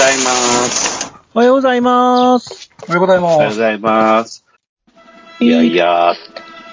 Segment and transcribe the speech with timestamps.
[0.00, 0.30] ざいま
[0.70, 1.12] す。
[1.34, 2.70] おはようございます。
[2.84, 4.46] おはようございおはようございます。
[5.40, 6.14] いやいや、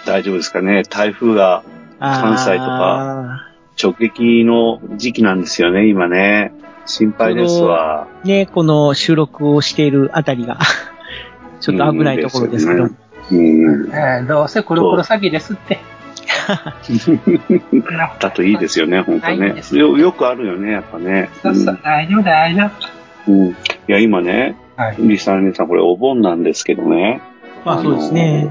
[0.05, 0.83] 大丈夫ですかね。
[0.89, 1.61] 台風が
[1.99, 6.53] 関西とか直撃の時期なんですよね、今ね。
[6.85, 8.07] 心配ですわ。
[8.23, 10.59] ね、この収録をしているあたりが、
[11.59, 12.83] ちょっと危ないところですけど。
[12.83, 13.89] うん。
[13.91, 15.79] えーどうせくるくる詐欺ですって。
[18.21, 21.29] だといいですよね、本当ねよよくあるよね、やっぱね。
[21.41, 22.96] そうそう、大丈夫大丈うん
[23.27, 23.55] うんい
[23.87, 24.81] や、今ね、夫。
[24.83, 24.95] はい。
[24.99, 27.21] リサーネさん、これお盆なんですけどね。
[27.65, 28.47] まあそうですね。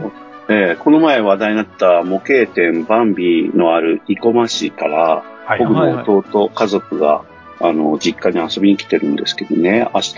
[0.48, 7.22] えーこの前話題になった模型店バンビのある生駒市から、はい僕はいの弟、家族が、
[7.60, 10.14] あの、実家に遊びに来てるんですけどね、明日、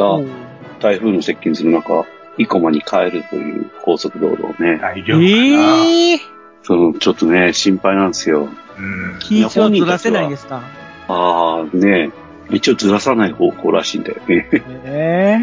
[0.81, 2.05] 台風の接近する中、
[2.37, 5.23] 生駒に帰るという高速道路をね、大丈夫かな。
[5.23, 6.19] ええー、
[6.63, 8.49] その、ちょっとね、心配なんですよ。
[8.79, 9.19] うん。
[9.21, 10.63] 日にちはずらせないですか？
[11.09, 12.11] ああ、ね、
[12.51, 14.49] 一応ずらさない方向らしいんだよね。
[14.85, 15.39] え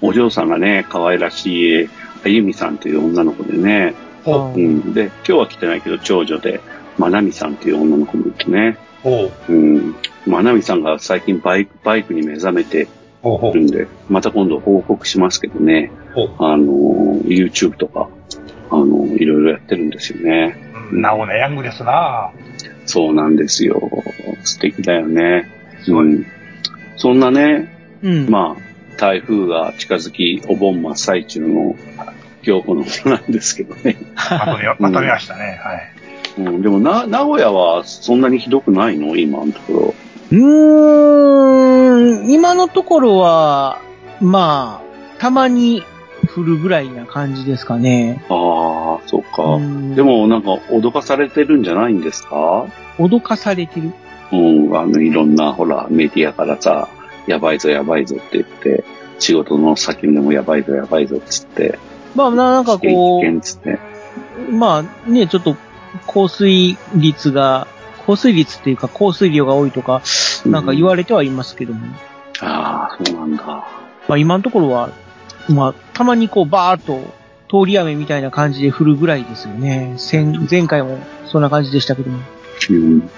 [0.00, 1.88] お嬢さんがね、可愛らしい、
[2.24, 3.94] あゆみさんという女の子でね、
[4.26, 4.92] うん。
[4.92, 6.60] で、今日は来てないけど、長女で、
[6.98, 9.52] まなみさんという女の子もいてね、ほう。
[9.52, 9.94] うん。
[10.26, 12.88] まなみさんが最近バイク、バイクに目覚めて
[13.22, 15.90] るんで、また今度報告しますけどね。
[16.38, 18.08] あの、YouTube とか、
[18.70, 20.56] あの、いろいろやってるんですよね。
[20.62, 22.30] うんなおね、ヤングですな
[22.86, 23.78] そうなんですよ。
[24.42, 25.57] 素敵だよね。
[25.86, 26.26] うん。
[26.96, 27.72] そんなね、
[28.02, 28.28] うん。
[28.28, 28.62] まあ、
[28.96, 31.76] 台風が近づき、お盆真っ最中の
[32.44, 33.96] 今日このことなんですけどね。
[34.30, 35.60] まとめ、まとめましたね。
[35.62, 35.92] はい。
[36.38, 39.16] うん、でもな、名古屋はそんなにひどくないの？
[39.16, 39.94] 今のとこ
[40.30, 43.80] うーん、今のところは、
[44.20, 45.82] まあ、たまに
[46.36, 48.22] 降るぐらいな感じですかね。
[48.28, 48.98] ろ。
[49.00, 49.42] ああ、そうか。
[49.44, 52.66] うんで、もなんか脅かされてるんじゃないんですか？
[52.98, 53.92] 脅かされてる。
[54.32, 54.36] う
[54.70, 56.88] ん、あの、いろんな、ほら、メディアからさ、
[57.26, 58.84] やばいぞ、やばいぞって言って、
[59.18, 61.78] 仕事の先でもやばいぞ、やばいぞっつって、
[62.14, 63.78] まあ、ななんか危こ険っつって。
[64.48, 65.56] う、まあね、ちょっと
[66.06, 67.66] 降水率が、
[68.06, 70.02] 降水率っていうか降水量が多いとか、
[70.46, 71.86] なんか言われてはいますけども。
[72.40, 73.44] ああ、そうなんだ。
[73.44, 74.90] まあ今のところは、
[75.48, 77.00] まあ、たまにこうバーっと
[77.48, 79.96] 通り雨みたいな感じで降るぐらいですよね。
[80.10, 82.18] 前前回もそんな感じでしたけども。
[82.70, 83.10] うん。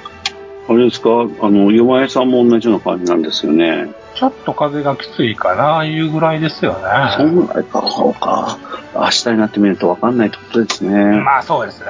[0.69, 1.11] あれですか？
[1.43, 3.93] あの、よまえさんも同じような感じなんですよね。
[4.15, 6.79] ちょっと風がきついかな、いうぐらいですよね。
[7.17, 8.59] そんぐらいか、そうか。
[8.95, 11.21] 明日になってみると分かんないってことですね。
[11.23, 11.87] まあそうですね。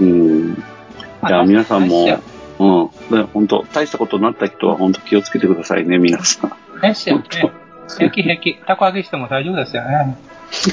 [0.00, 0.54] うん。
[0.54, 2.18] じゃあ皆さんも、で
[2.58, 2.90] うん。
[3.10, 6.80] で本当大したことになった人は本当気をつけてくださいね、皆さん。
[6.80, 7.24] ですよね。
[7.98, 8.56] 平気平気。
[8.66, 10.16] たこ揚げしても大丈夫ですよね。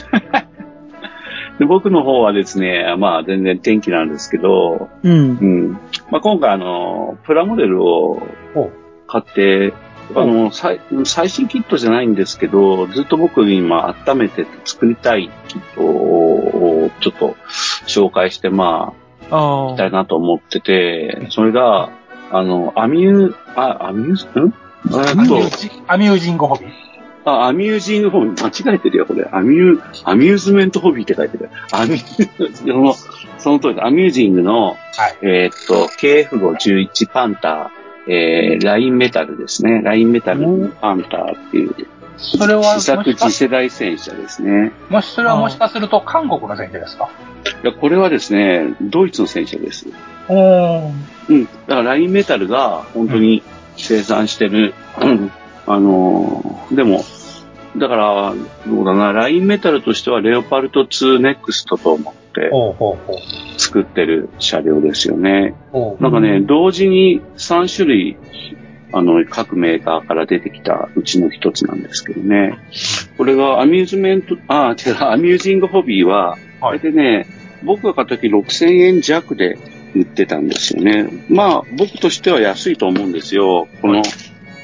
[1.59, 5.45] で僕の方はですね、まあ全然天気なんですけど、うんう。
[5.45, 5.71] ん。
[6.09, 8.21] まあ今回あの、プラモデルを
[8.53, 8.71] ほ
[9.07, 9.73] 買って、
[10.15, 17.35] あの、最最新キットじゃないんですけど、ずっと僕今温めて作りたいキットをちょっと
[17.87, 18.93] 紹介して、ま
[19.29, 21.89] あ、あ行きたいなと思ってて、それが、
[22.31, 24.53] あの、アミュー、あ、アミューズ、ん？
[24.91, 26.92] えアミュージアミュージングホビー。
[27.25, 29.27] あ、アミュージングホビー、間違えてるよ、これ。
[29.31, 31.49] アミュー、アミューズメントホビーって書いてる。
[31.71, 32.93] アミュー、 その、
[33.37, 33.85] その通りです。
[33.85, 34.77] アミュージングの、はい。
[35.21, 39.81] えーっと、KF51 パンター、えー、ラインメタルですね。
[39.81, 41.73] ラインメタルパンターっていう、
[42.17, 44.71] それは、も試作次世代戦車ですね。
[44.89, 47.09] もし、それはもしかすると韓国の前提ですか？
[47.63, 49.87] いや、これはですね、ドイツの戦車です。
[50.27, 50.91] おー。
[51.29, 51.45] うん。
[51.45, 53.41] だからラインメタルが本当に
[53.77, 55.31] 生産してる、うん
[55.65, 57.03] あのーでも、
[57.77, 58.33] だから、
[58.67, 62.49] どうだな、ラインメタルとしてはレオパルト2ネクストと思って。
[63.57, 65.53] 作ってる車両ですよね。
[65.99, 68.17] なんかね、同時に3種類、
[68.91, 72.57] あの、各メーカーから出てきたうちの一つなんですけどね。
[73.17, 77.27] これがアミューズメント、あ、違う、アミュージングホビーは、こはいれでね、
[77.63, 79.57] 僕が買った時6000円弱で
[79.95, 81.07] 売ってたんですよね。
[81.29, 83.67] まあ、僕としては安いと思うんですよ。
[83.81, 84.03] この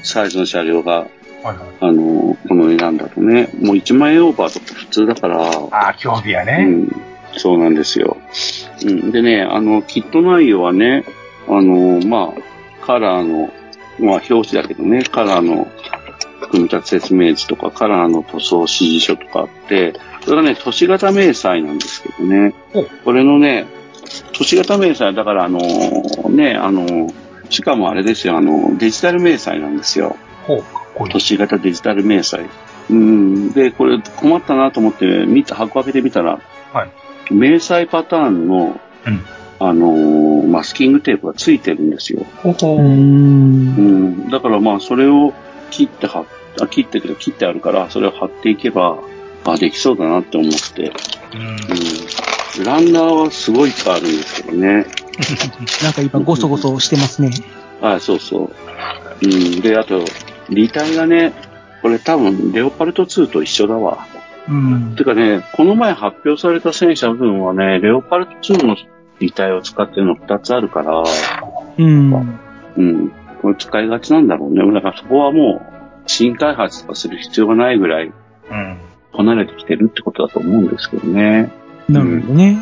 [0.02, 1.06] サイズの車両が、は
[1.44, 1.56] いはい。
[1.80, 3.48] あの、この値段だとね。
[3.60, 6.64] もう1万円オーバーとか普通だから、ああ、競技やうね。
[6.64, 6.88] ん。
[7.36, 8.16] そうなんですよ。
[8.84, 9.10] うん。
[9.10, 11.04] でね、あの、キット内容はね、
[11.48, 13.50] あの、まあ、カラーの、
[13.98, 15.68] まあ、表紙だけどね、カラーの
[16.50, 19.94] 組み立て説明図とか、カラーの塗装指示書とかあって、
[20.24, 22.82] それがね、都市型明細なんですけどねお。
[23.04, 23.66] これのね、
[24.32, 25.58] 都市型明細、だからあの、
[26.30, 27.12] ね、あの、
[27.50, 30.16] しかもあれですよ、あの、デジタル明細なんですよ。
[30.46, 31.18] ほう、かっこいい都。
[31.18, 32.44] 市型デジタル明細。
[32.88, 33.52] うん。
[33.52, 36.40] で、これ困ったなと思って、見た、箱開けてみたら、
[36.72, 37.34] はい。
[37.34, 39.24] 明細パターンの、うん。
[39.62, 42.24] あのーマスキングテープがついてるんですよ。
[42.42, 42.82] ほほうー。
[42.82, 44.30] うんん。
[44.30, 45.34] だからまあ、それを
[45.70, 46.24] 切って貼っ
[46.60, 48.98] あ、切ってる切ってあるから、それを貼っていけば、
[49.44, 50.92] あ、できそうだなって思って。
[51.34, 51.40] うん。
[52.60, 52.64] うん。
[52.64, 54.86] ランナーはすごいいっぱいあるんですけどね。
[55.82, 57.30] なんか今ゴソゴソしてますね。
[57.82, 58.50] あ、そうそう。
[59.22, 59.60] うん。
[59.60, 60.04] で、あと、
[60.48, 61.32] 履体がね、
[61.82, 64.06] これ多分、レオパルト2と一緒だわ。
[64.48, 64.94] うん。
[64.96, 68.76] てかね、この前発表された戦車分はね、レオパルト2の
[69.20, 71.02] 履体を使ってるの2つあるから、
[71.78, 72.38] うん。
[72.76, 73.12] うん。
[73.42, 74.72] これ使いがちなんだろうね。
[74.72, 78.06] だからそこはもう、新開発とかする必要がないぐらい
[78.50, 78.78] うん。
[79.12, 81.50] 離れてきてるってことだと思うんですけどね。
[81.88, 82.58] なるほどね。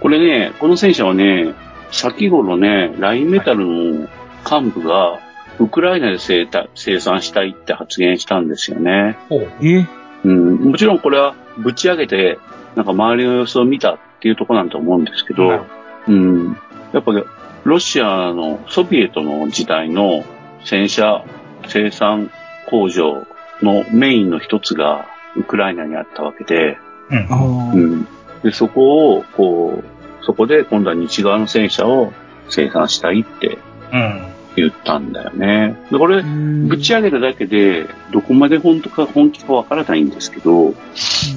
[0.00, 1.54] これね、この戦車はね、
[1.94, 4.08] 先頃ね、ラインメタルの
[4.44, 5.20] 幹部が、
[5.60, 9.16] ウクライナで生た生産したいって発言したんですよね。
[9.62, 9.86] え？
[10.24, 10.56] うん。
[10.70, 12.38] もちろんこれはぶち上げて、
[12.74, 15.64] なんか周りの様子を見たっていうところなんだと思うんですけど、
[16.08, 16.56] うん。
[16.92, 17.22] やっぱり、
[17.62, 20.24] ロシアの、ソビエトの時代の
[20.64, 21.24] 戦車
[21.68, 22.32] 生産
[22.68, 23.24] 工場
[23.62, 25.06] のメインの一つが
[25.36, 26.76] ウクライナにあったわけで、
[27.10, 27.72] うん。
[27.72, 28.08] うん。
[28.42, 29.84] で、そこを、こう、
[30.24, 32.12] そこで今度は西側の戦車を
[32.48, 33.58] 生産したいって
[33.92, 34.34] うん。
[34.56, 35.76] 言ったんだよね。
[35.90, 40.74] で、これ、うんぶち上げただけで、どこまで本当か本気かわからないんですけど、う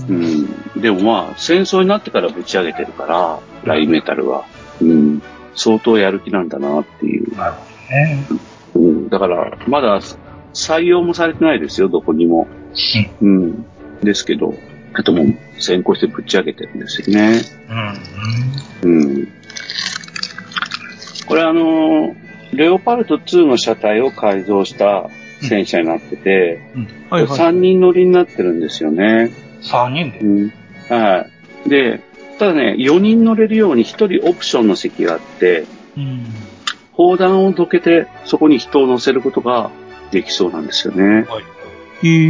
[0.10, 0.82] うんん。
[0.82, 4.46] でもまあ、戦争になってからぶち上げてるから、ラインメタルは。
[4.82, 5.22] うん。
[5.56, 7.36] 相当やる気なんだなっていう。
[7.36, 8.24] なるほどね。
[8.76, 9.10] うん。
[9.10, 10.00] だから、まだ
[10.54, 12.48] 採用もされてないですよ、どこにも。
[13.22, 13.66] うん。
[14.04, 14.54] ですけど、
[14.98, 17.42] あともう先行してぶち上げてるんですよね。
[18.84, 18.92] うん。
[18.92, 19.28] うん。
[21.28, 22.16] これあの、
[22.52, 25.10] レオパルト2の車体を改造した
[25.42, 26.62] 戦車になってて、
[27.12, 27.40] はいはい。
[27.40, 29.32] 3人乗りになってるんですよね。
[29.62, 30.20] 三人で？
[30.20, 30.26] う。
[30.26, 30.54] ん。
[30.90, 31.28] は
[31.68, 31.70] い。
[31.70, 32.02] で、
[32.40, 35.66] ただね、4人乗れるように1人オプションの席があって、
[35.96, 36.26] うん。
[36.94, 39.70] 砲弾をどけてそこに人を乗せることが
[40.10, 41.28] できそうなんですよね。
[42.02, 42.30] へえ。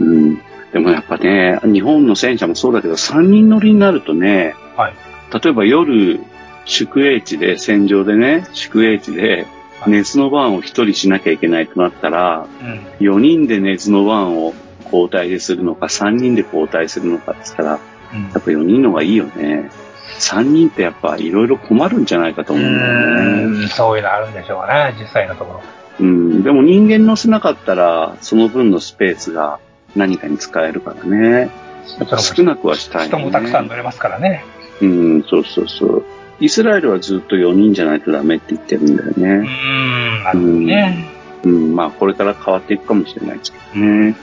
[0.00, 0.42] うん。
[0.72, 4.94] でもやっぱね、日本の戦車もそうだけど、3人乗りになるとね、はい。
[5.32, 6.20] 例えば夜、
[6.64, 9.46] 宿営地で、戦場でね、宿営地で、はい
[9.86, 12.80] 熱の番を1人しなきゃいけないとなったら、うん。
[12.98, 14.52] 4人で熱の番を
[14.86, 19.70] 交代でするのか、3人で交代するのかって言ったら、うんやっぱ4人の方がいいよね。
[20.18, 23.42] 3人ってやっぱいろいろ困るんじゃないかと思うんだよね。
[23.44, 25.62] うんそういうのあるんでしょうね、実際のところ。
[26.00, 26.42] うん。
[26.42, 29.60] でも人間乗せなかったら、その分のスペースが
[29.96, 31.50] 何かに使えるからね。
[31.98, 33.08] やっぱ少なくはしたい、ね。
[33.08, 34.44] 人もたくさん乗れますからね。
[34.80, 36.04] うん、そうそうそう。
[36.40, 39.28] イスラエルはずっと4人じゃないとダメって言ってるんだようね。
[39.38, 41.08] ん、なるほどね。
[41.44, 44.16] うん、まあこれから変わっていくかもしれないですけどね。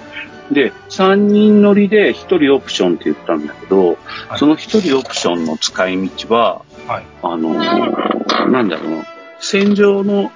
[0.52, 3.98] で、3人乗りで1人オプションって言ったんだけど、
[4.28, 7.04] はいその1人オプションの使い道は、はい。
[7.24, 9.06] あのーなんだろうな、
[9.40, 10.32] 戦場の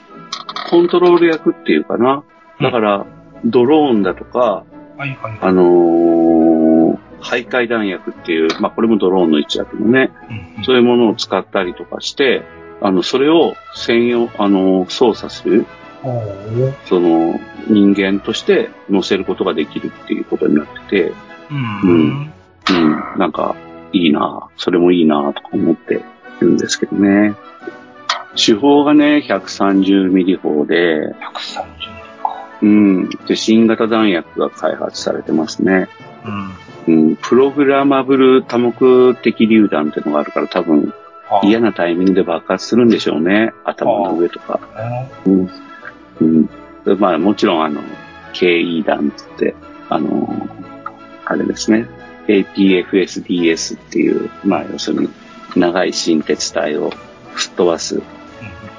[0.70, 2.24] コントロール役っていうかな。
[2.60, 3.06] だから、
[3.46, 4.63] ドローンだとか、
[5.00, 5.38] はい、はい。
[5.41, 10.12] あのー徘徊弾薬っていう、まあこれもドローンの位置だけどね。
[10.58, 12.44] うんそういうものを使ったりとかして、
[12.82, 15.65] あの、それを専用、あの、操作する、
[16.86, 17.39] その、
[17.70, 21.13] 人間として乗せることができるっていうことになってて、
[21.50, 22.34] うん。
[22.70, 23.56] うんなんか、
[23.94, 26.03] いいなそれもいいなとか思って
[26.41, 27.36] るんですけどね。
[28.36, 31.99] 手法がね、130ミリ砲で、130か。
[32.62, 33.10] うん。
[33.28, 35.88] で、新型弾薬が開発されてますね。
[36.88, 36.96] うん。
[37.10, 37.16] うん。
[37.16, 40.94] プログラマブル多目的榴弾っていうのがあるから多分
[41.30, 43.51] あ嫌なタイミングで爆発するんでしょうね。
[43.63, 44.60] 頭の上とか。
[44.78, 45.50] ねうん。
[46.22, 46.46] うん。
[46.86, 47.82] でまあもちろんあの、
[48.34, 49.56] KE 弾ってって、
[49.89, 50.48] あの、
[51.25, 51.88] あれですね。
[52.28, 55.10] APFSDS っていう、まあ要するに
[55.56, 56.92] 長い新鉄体を
[57.34, 58.01] 吹っ飛ばす、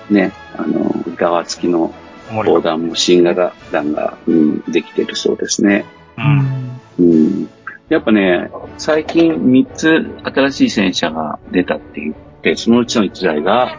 [0.09, 1.93] ね、あの、側付きの
[2.31, 2.45] うん。
[2.45, 5.85] 砲弾も新型弾が、うん、できてるそうですね。
[6.19, 6.21] う。
[6.21, 7.13] うんん。
[7.13, 7.49] うん。
[7.89, 13.79] やっぱね、最近3つ新しい戦車が出たって言って、そのうちの1台が、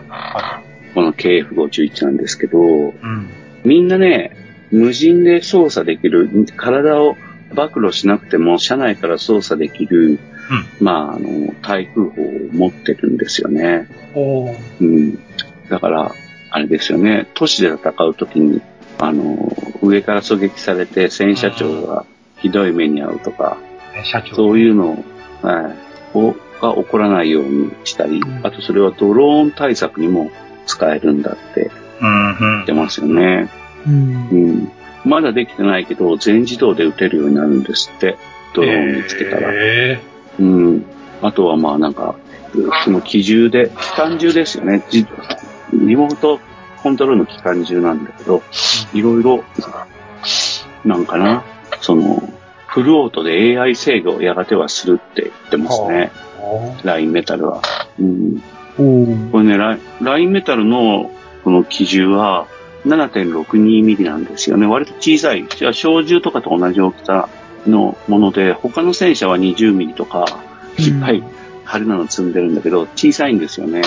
[0.93, 3.29] この KF51 なんですけど、うん。
[3.63, 4.35] みんなね、
[4.71, 7.15] 無人で操作できる、体を
[7.53, 10.19] 暴露しなくても車内から操作できる、
[10.79, 13.87] まあ、あの、対空砲を持ってるんですよね。
[14.79, 15.19] うん。
[15.69, 16.15] だから、
[16.51, 18.61] あれですよね、都市で戦うときに、
[18.99, 22.05] あの、上から狙撃されて戦車長が
[22.37, 23.57] ひどい目に遭うとか、
[23.95, 24.35] ね社長。
[24.35, 25.73] そういうのを、は
[26.13, 30.29] い、をが起こらないようにしたり、あとそれはドローン対策にも
[30.67, 33.49] 使えるんだってうん、うん言ってますよね。
[33.87, 34.35] うんう。
[34.35, 34.71] ん。
[35.05, 38.17] まだできてないけど、全自動で撃てるようになるんですって。
[38.53, 39.51] ドローン見つけたら。
[39.53, 39.99] へ
[40.39, 40.85] うん。
[41.21, 42.15] あとはまあなんか、
[42.83, 44.83] その機銃で、機関銃ですよね。
[45.73, 46.39] じリモート
[46.81, 48.41] コントロールの機関銃なんだけど、
[48.93, 49.43] いろいろ、
[50.83, 51.43] なんかな、
[51.81, 52.21] その、
[52.67, 56.11] フルオートで AI 制御をやがてはするって言ってますね。
[56.83, 57.61] ラインメタルは。
[57.99, 58.41] うん。
[59.31, 61.11] これね、ライラインメタルの
[61.43, 62.47] この機銃は
[62.85, 64.65] 7.62ミリなんですよね。
[64.65, 65.45] 割と小さい。
[65.47, 67.29] じゃあ小銃とかと同じ大きさ
[67.67, 70.25] のもので、他の戦車は20ミリとか、
[70.79, 73.81] いっぱい派手なの積んでるんだけど、小さいんですよね。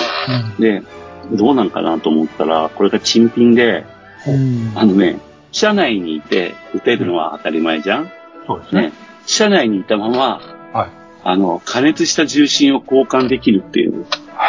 [0.59, 0.83] で、
[1.31, 3.85] どうなんかなと思ったら、これが新品で、
[4.27, 4.71] うん。
[4.75, 5.19] あのね、
[5.51, 8.11] 車内にいて撃てるのは当たり前じゃん？
[8.47, 8.81] そうですね。
[8.83, 8.93] ね。
[9.25, 10.41] 車内にいたまま、
[10.73, 10.89] はい。
[11.23, 14.05] あの、加熱した重心を交換できるっていう、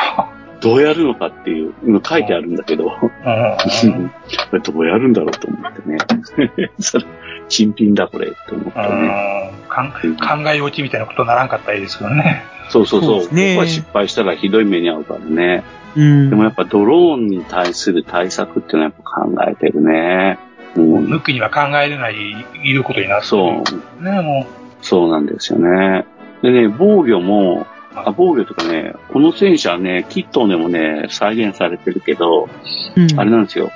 [0.60, 2.90] どうやるのかっていう、今書いてあるんだけど、うん
[4.50, 5.98] これどうやるんだろうと思ってね。
[6.80, 7.04] それ、
[7.48, 9.52] 新品だこれって思ったね。
[9.68, 12.44] 考え落ちみたいなことならんかったらいいですけどね。
[12.68, 13.22] そうそうそう。
[13.22, 15.62] そうねここは失敗したらひどい目に遭うからね。
[15.96, 16.30] うん。
[16.30, 20.38] でもやっぱドローンに対する対策っていうのはやっぱ考えてるね。
[20.76, 22.14] うん、抜きには考えれない、
[22.62, 23.62] いうことになってるそ
[24.00, 24.46] う、ね、も
[24.82, 26.06] そうなんですよね。
[26.42, 32.48] でね、防御も、あ防御とかね、この戦車はね、キットでもね、再現されてるけど、
[32.96, 33.70] うんあれなんですよ。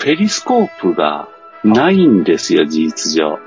[0.00, 1.28] ペリスコープが
[1.62, 3.38] ないんですよ、事実上。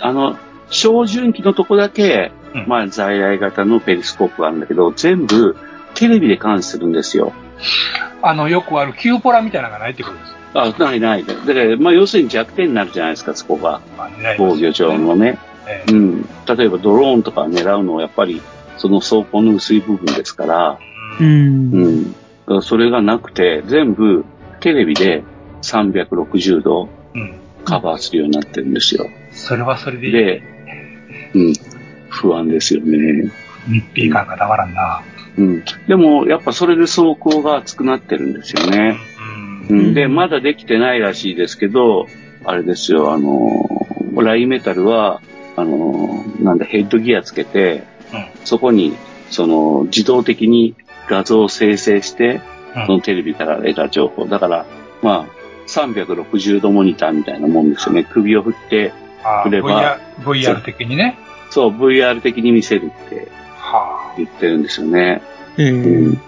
[0.00, 0.38] あの、
[0.70, 5.56] 小純機のとこだけ、うんまあ在来型のペリスコープがあるんだけど、全部
[5.94, 7.32] テレビで監視するんですよ。
[7.32, 7.62] う、
[8.22, 10.38] あの、よくあるキューポラみたいなのがないってことです。
[10.54, 11.24] あ、ないない。
[11.24, 13.80] だから、まあ要するに弱点になるじゃないですか、そこが。
[14.38, 15.38] 防御上のね。
[15.66, 16.22] ええうん。
[16.22, 18.40] 例えばドローンとか狙うのはやっぱり、
[18.78, 20.78] その装甲の薄い部分ですから、
[21.20, 21.24] う。
[21.24, 22.12] うんん。
[22.12, 24.24] だからそれがなくて、全部
[24.60, 25.22] テレビで
[25.62, 27.34] 360度うん。
[27.64, 29.06] カバーするようになってるんですよ。
[29.30, 30.42] それはそれで、で、
[31.34, 31.52] うん。
[32.08, 33.30] 不安ですよね。
[33.66, 35.02] 密閉感がたまらんな。
[35.38, 35.64] うん。
[35.86, 38.98] でも、やっぱそれで走行が熱くなってるんですよね。
[39.70, 39.74] う。
[39.74, 39.94] うんん。
[39.94, 42.06] で、まだできてないらしいですけど、
[42.44, 43.66] あれですよ、あの、
[44.16, 45.20] ラインメタルは、
[45.56, 48.96] あの、なんだ、ヘッドギアつけて、うんそこに、
[49.30, 50.74] その、自動的に
[51.08, 52.40] 画像を生成して、
[52.74, 54.26] うんそのテレビから得た情報。
[54.26, 54.66] だから、
[55.02, 58.04] まあ、360度モニターみたいなもんですよね。
[58.04, 58.92] 首を振って、
[59.24, 61.18] あ振れば VR, VR 的にね。
[61.50, 63.37] そう、VR 的に見せるっては
[64.16, 65.22] 言ってるんですよね。
[65.56, 65.74] えう
[66.10, 66.18] んー。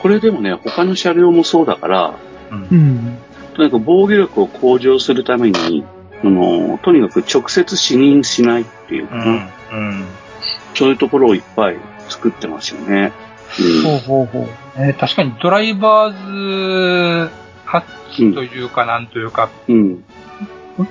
[0.00, 2.14] これでもね、他の車両もそうだから、あ。
[2.50, 3.18] うんうん。
[3.54, 5.84] とにかく防御力を向上するために、
[6.22, 9.30] あの、とにかく直接視認しないっていうかな、うん。
[9.32, 9.36] う
[9.92, 10.04] ん。
[10.74, 11.76] そういうところをいっぱい
[12.08, 13.12] 作ってますよね。
[13.84, 14.48] ほうほうほう。
[14.76, 17.30] えー確かにドライバーズ
[17.64, 20.04] ハッチというか、なんというか、うん。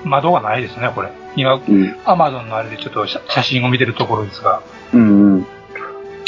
[0.04, 1.10] 窓がないですね、これ。
[1.36, 1.96] 今、うん。
[2.04, 4.62] アマゾンのあれでちょっと写写真を見てるところですが。
[4.92, 5.34] うん。
[5.34, 5.46] うん。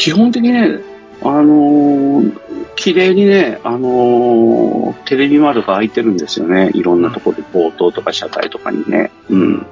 [0.03, 0.81] 基本的にね、
[1.23, 6.73] あのー綺麗にね、あのーテレビ窓が開いてるんですよね。
[6.75, 9.13] いろんなところで、冒頭とか車体とかにね。
[9.31, 9.67] うん。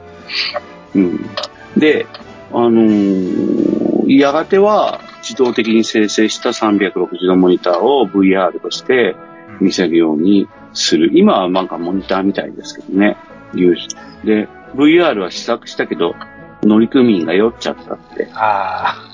[0.94, 1.30] うん。
[1.76, 2.06] で、
[2.52, 9.16] あのーやがては自動的に生成した360度モニターを VR として
[9.60, 11.10] 見せるようにする。
[11.12, 13.16] 今はなんかモニターみたいですけどね。
[13.52, 13.74] 有
[14.22, 14.46] で、
[14.76, 16.14] VR は試作したけど、
[16.62, 18.28] 乗組員が酔っちゃったって。
[18.34, 19.09] あ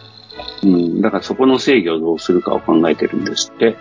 [0.62, 1.00] うん。
[1.00, 3.76] だからそこの制御をどうするかを考えてるんですって。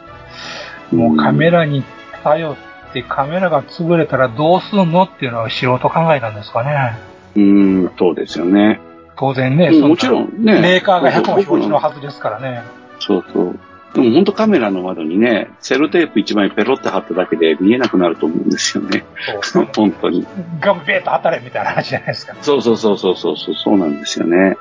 [0.92, 1.60] あ、もうカメラ。
[1.60, 1.84] ラに
[2.24, 2.56] 頼っ
[2.94, 6.98] てカメラが潰れたらどうすんのっていうのは素人考えたんですかね。
[7.36, 8.80] うん、そうですよね。
[9.18, 10.60] 当然ね、もちろんね。
[10.60, 12.64] メーカーが100も表示のははずですからね。
[13.00, 13.60] そうそう。
[13.94, 19.06] でも本当カメラの窓にね、セロテープ一枚ペロって貼っただけで見えなくなると思うんですよね。
[19.42, 19.68] そう。
[19.74, 20.28] 本当に。
[20.60, 22.36] ガンベーと当たれみたいな話じゃないですか。
[22.42, 24.58] そうそうそうそうそうそう、そうなんですよね。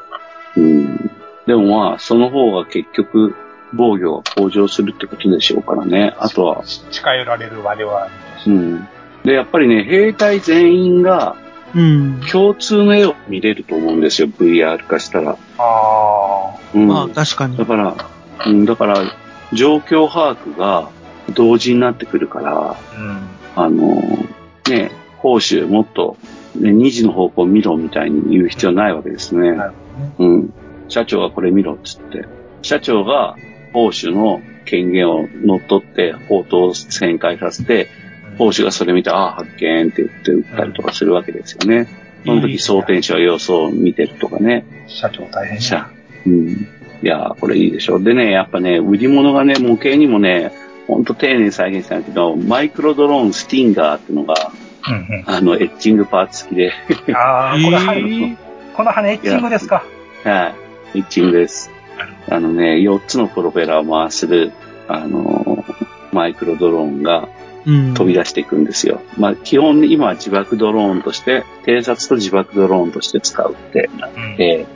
[0.57, 1.11] うん。
[1.47, 3.35] でもまあ、その方が結局、
[3.75, 6.15] 防御が向上するってことでしょうからね。
[6.19, 8.09] あとは、近寄られるまでは。
[8.47, 8.89] うん。
[9.25, 11.37] で、やっぱりね、兵隊全員が
[11.75, 12.21] うん。
[12.31, 15.37] 共通の絵を見れると思うんですよ、VR 化したら。
[15.59, 16.87] あうん。
[16.87, 17.67] まあ、確かにだ。
[17.67, 17.97] から、
[18.47, 19.03] うん、だから、
[19.53, 20.89] 状況把握が
[21.35, 23.29] 同時になってくるから、あ、うん。
[23.57, 24.03] あの、
[24.71, 26.17] ね、報酬もっと
[26.57, 29.53] で2時の方向見ろみたいに言う必要ないわけですね。
[29.53, 29.73] なる
[30.19, 30.55] うん。
[30.89, 32.27] 社長がこれ見ろっつって。
[32.63, 33.37] 社長が
[33.73, 37.89] 報酬の権限を乗っ取って、砲塔を旋回させて、
[38.39, 41.87] 報酬がそれ見て、ああ、発見って言って撃ったりとかするわけですよね。
[42.25, 44.65] その時、装填者は様子を見てるとかね。
[44.87, 45.91] 社長大変社。
[46.27, 46.49] うん。
[47.03, 48.01] いやー、これいいでしょ。
[48.01, 50.53] でね、やっぱね、売り物がね、模型にもね、
[50.87, 54.35] ほんと丁寧に再現したんだけど、マイクロドローンスティンガーっていうのが、
[54.87, 56.73] うんあの、エッチングパーツ付きで、
[57.09, 57.17] うん。
[57.17, 58.37] ああ、これえー羽、
[58.75, 59.85] この羽エッチングですか。
[60.25, 60.64] はい。
[60.95, 61.71] エッチングです。
[62.29, 64.53] あのね、4つのプロペラを回する、
[64.89, 67.29] あのーマイクロドローンが
[67.67, 67.95] うん。
[67.95, 69.01] 飛び出していくんですよ。
[69.17, 74.67] まあ、基本今は自爆ドローンとして、偵察と自爆ドローンとして使うってなっうんて、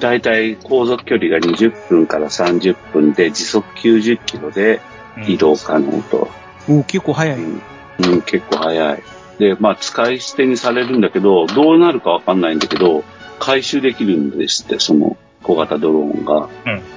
[0.00, 4.80] だいたい航続距離が20分から30分で時速90キロで
[5.28, 6.28] 移動可能と。
[6.68, 7.38] お結構早い。
[7.38, 7.62] うん、
[7.98, 9.02] うん結構早い。
[9.38, 13.04] で、まあ、使い捨てにされるんだけど、どうなるかわかんないんだけど、
[13.38, 16.48] 回収できるんですって、その小型ドローンが。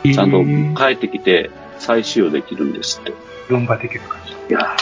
[0.03, 0.43] ちゃんと
[0.83, 3.13] 帰ってきて再使用できるんですって。
[3.49, 4.33] ルンバできる感じ。
[4.33, 4.75] いや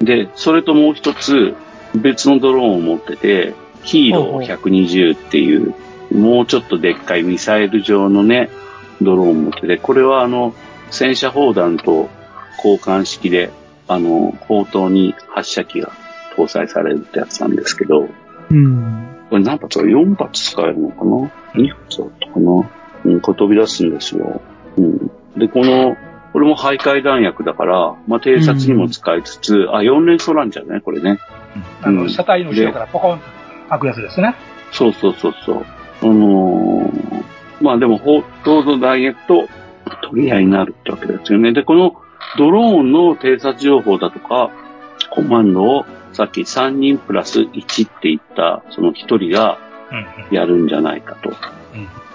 [0.00, 1.54] ーで、それともう一つ、
[1.94, 5.74] 別のドローンを持ってて、ヒーロー120っていう、
[6.12, 8.50] もうちょっとでっかいミサイル状のね、
[9.02, 10.54] ドローンを持ってて、これはあの、
[10.90, 12.08] 戦車砲弾と
[12.56, 13.50] 交換式で、
[13.88, 15.92] あの、砲塔に発射機が
[16.36, 18.08] 搭載されるってやつなんですけど、
[18.50, 19.09] うん。
[19.30, 22.70] これ何発か ?4 発使えるのかな ?2 発だったかな？
[23.04, 24.42] うん、これ飛び出すんですよ。
[24.76, 24.98] うん。
[25.38, 25.96] で、この、
[26.32, 31.18] これも徘徊弾薬だから、まあ、偵察にも使いつつ、あ、4連装ランチャーね、これね。
[31.82, 33.24] あの、うん車体の後ろからポコンと
[33.70, 34.34] 開くやつですね。
[34.72, 35.64] そうそうそうそう。
[36.02, 37.24] あのー
[37.62, 39.48] まあでも、砲塔の弾薬と
[40.10, 41.52] 取り合いになるってわけですよね。
[41.52, 41.94] で、この
[42.38, 44.50] ドローンの偵察情報だとか、
[45.10, 45.84] コマンドを
[46.20, 49.58] さっき3人プラス1って言った、その1人が。
[50.30, 51.36] やるんじゃないかとうん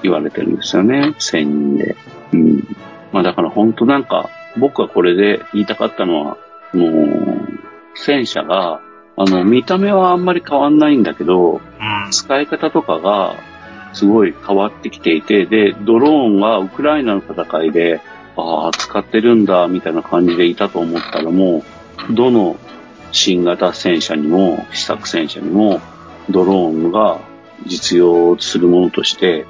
[0.03, 1.15] 言われてるんですよね。
[1.17, 1.95] 1000人で。
[2.31, 2.63] うん。
[3.11, 6.37] まあだから本当なんか、僕はこれで言いたかったのは、
[6.73, 7.49] もう、
[7.95, 8.79] 戦車が、
[9.17, 12.11] あの、見た目はあんまり変わんないんだけど、うん。
[12.11, 13.35] 使い方とかが
[13.93, 17.99] すごい変わってきていて、で、ドローンがウクライナの戦いで、
[18.37, 21.63] ああ、使ってるんだ、みたいな感じでいたと思ったらも
[22.11, 22.57] う、どの
[23.15, 25.79] 新型戦車にも、試作戦車にも、
[26.29, 27.21] ドローンが
[27.65, 29.45] 実用するものとして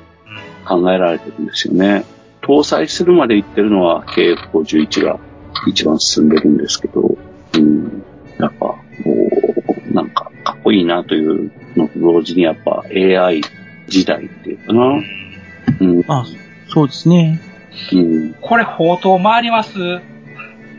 [0.68, 2.06] 考えられてるんですよね。
[2.42, 5.20] 搭載するまで行ってるのは KF51 が
[5.68, 7.18] 一番進んでるんですけど、
[7.54, 8.04] うん、
[8.38, 8.78] やっぱ、こ
[9.90, 13.42] う、なんか、かっこいいなというのと同時にやっぱ AI
[13.88, 15.02] 時代っていうかな。
[15.80, 16.24] うん、あ、
[16.68, 17.42] そうですね。
[17.94, 18.34] うん。
[18.42, 19.80] これ、砲塔回ります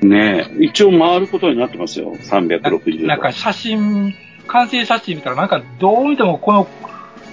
[0.03, 2.15] ねえ、一応回ることになってますよ。
[2.17, 3.07] 360度。
[3.07, 4.15] なんか写真、
[4.47, 6.69] 完成写真見たらなんかどう見てもこの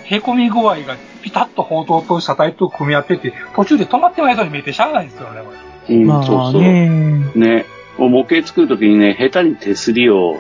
[0.05, 5.51] 凹み具合がピタッと砲塔と車体と組み合ってて、途中で止まってないそうに見えてしゃあないんですよね、こ
[5.89, 5.95] れ。
[5.95, 6.61] うん、まあそうそう。
[6.61, 7.31] ね。
[7.35, 7.65] ね。
[7.97, 10.39] もう模型作るときにね、下手に手すりを、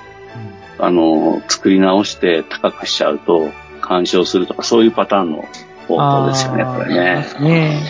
[0.79, 3.49] あの、作り直して高くしちゃうと、
[3.81, 5.45] 干渉するとか、そういうパターンの
[5.87, 7.25] 方法ですよね、これね。
[7.39, 7.83] ね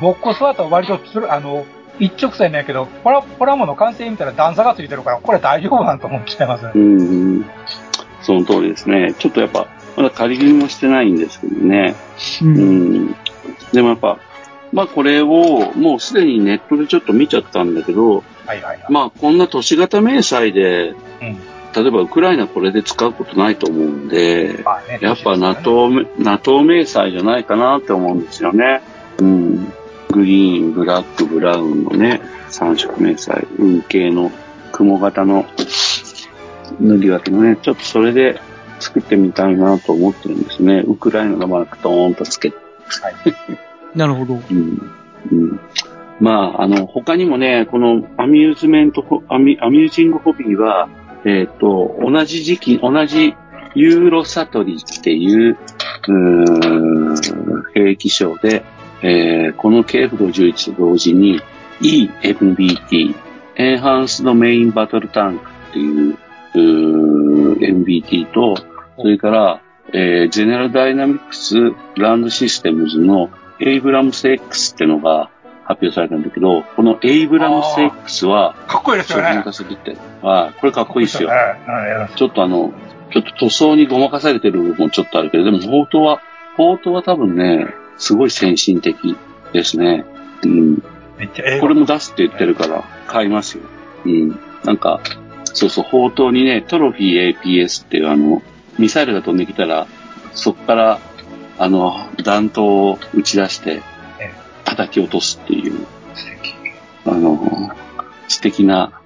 [0.00, 1.66] ボッコスだと割とつる、あの、
[2.00, 6.72] 一直線なんやけど、ポラ、ポラモの完成見たら段差がついてるから、これ大丈夫なんと思っちゃいますね。
[6.74, 7.04] うん、う
[7.40, 7.44] ん。
[8.22, 9.14] その通りですね。
[9.18, 11.94] ちょっとやっぱ、まだ仮組みもしてないんですけどね。
[12.42, 12.44] う。
[12.46, 13.16] うんん。
[13.72, 14.18] でもやっぱ、
[14.72, 18.86] まあこれを、もうすでにネットでちょっと見ちゃったんだけど、はいはいはい。
[18.88, 20.96] まあこんな都市型迷彩で、うん。
[21.72, 24.98] 例えばウクライナこれで使うことないと思うんで、まあね。
[25.02, 28.80] やっぱ NATO、NATO 迷彩じゃないかなって思うんですよね。
[29.18, 29.72] うん。
[30.10, 34.30] グリーン、ブラック、ブラウンのね、三色迷彩、運系の
[34.72, 35.46] 雲型の
[36.80, 38.40] 塗り分けのね、ちょっとそれで
[38.78, 40.82] 作ってみたいなと思ってるんですね。
[40.86, 42.56] ウクライナのマークドーンとつけて。
[43.94, 44.34] なるほど。
[44.50, 44.90] うん。
[45.30, 45.60] うん。
[46.20, 50.88] まあ、あの、他にもね、このアミューズメントホ、アミアミュージングホビーは、
[51.24, 53.34] えっ、と、同じ時期、同じ
[53.74, 55.58] ユーロサトリっていう、
[56.08, 58.64] うーん、兵器賞で、
[59.02, 61.40] えーこの KF51 と同時に
[61.80, 63.14] EMBT、
[63.56, 66.18] エンハンスドメインバトルタンクっていう、
[66.54, 68.56] うー MBT と、
[68.98, 71.56] それから、えー、ジェネラルダイナミクス
[71.96, 75.30] ランドシステムズのエイブラムス X ってのが
[75.64, 79.42] 発表されたんだけど、このエイブラムス X はかっこいいですよね。
[79.42, 79.52] 化
[80.60, 81.28] これかっこいいですよ。
[81.28, 81.38] はい
[82.16, 82.72] ちょっとあの、
[83.12, 86.20] ちょっと塗装にごまかされてる部分もちょっとあるけど、でも砲塔は、
[86.56, 87.66] 砲塔は多分ね、
[88.00, 89.16] すごい先進的
[89.52, 90.04] ですね。
[90.42, 90.82] うん。
[91.18, 93.62] めっちゃ映画これも出すって言ってるから、買いますよ。
[94.06, 94.38] うん。
[94.64, 95.00] なんか、
[95.44, 98.42] そうそう、砲塔にね、トロフィー APS っていうあの、
[98.78, 99.86] ミサイルが飛んできたら、
[100.32, 100.98] そこから、
[101.58, 103.82] あの、弾頭を打ち出して
[104.18, 104.32] え、
[104.64, 106.54] 叩き落とすっていう、素敵。
[107.04, 107.70] あの、
[108.28, 108.98] 素敵な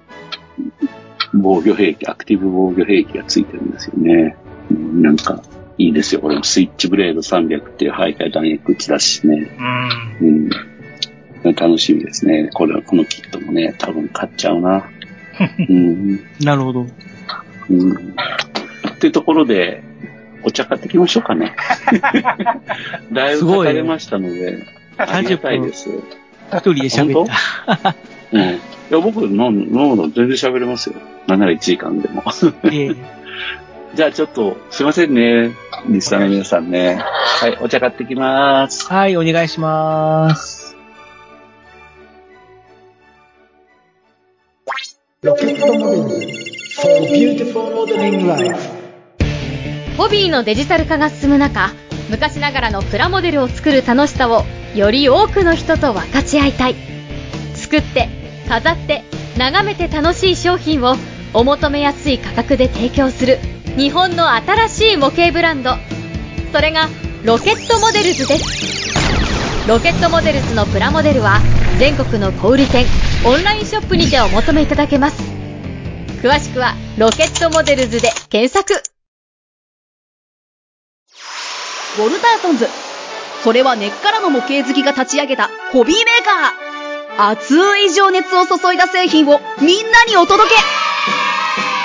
[1.33, 4.37] 防御兵器、アクティブ防御兵器がついてるんですよね。
[4.71, 5.43] うんなんか、
[5.77, 6.21] いいですよ。
[6.21, 9.51] これもスイッチブレード300っていう徘徊弾薬打ち出すしね。
[10.21, 10.49] うん。
[11.43, 11.55] うん。
[11.55, 12.49] 楽しみですね。
[12.53, 14.89] これは、このキットもね、多分買っちゃうな。
[15.69, 16.19] うん。
[16.39, 16.87] なるほど。
[17.69, 17.91] うん。
[17.91, 19.83] っていうところで、
[20.43, 21.55] お茶買ってきましょうかね。
[23.11, 24.65] だいぶかかりましたので、
[24.97, 25.89] ありがたいです。
[26.51, 27.27] 一人で喋っ
[27.83, 27.95] た。
[28.31, 28.41] うん。
[28.41, 28.59] い
[28.91, 30.95] や、僕、飲む飲むの全然喋れますよ。
[31.27, 32.23] なんなら1時間でも。
[32.71, 32.95] ええ
[33.95, 35.55] じゃあちょっと、すいませんね。
[35.87, 36.95] リスナーの皆さんね。
[36.95, 38.85] はい、お茶買ってきます。
[38.91, 40.75] はい、お願いします。
[45.21, 48.69] ロケットモデル for beautiful modeling life
[49.97, 51.71] ホビーのデジタル化が進む中、
[52.09, 54.43] 昔ながらのプラモデルを作る楽しさを
[54.75, 56.75] より多くの人と分かち合いたい。
[57.53, 58.09] 作って、
[58.49, 59.05] 飾って、
[59.37, 60.97] 眺めて楽しい商品を
[61.33, 63.39] お求めやすい価格で提供する
[63.77, 65.71] 日本の新しい模型ブランド。
[66.53, 66.87] それが
[67.25, 69.67] ロケットモデルズです。
[69.67, 71.41] ロケットモデルズのプラモデルは
[71.77, 72.85] 全国の小売店、
[73.25, 75.21] オンラインショップにてお求めいただけます。
[76.21, 78.81] 詳しくはロケットモデルズで検索。
[81.97, 82.69] ウォルターソンズ。
[83.43, 87.31] それは根っからの模型好きが立ち上げたホビーメーカー。
[87.31, 90.55] 熱い情熱を注いだ製品をみんなにお届け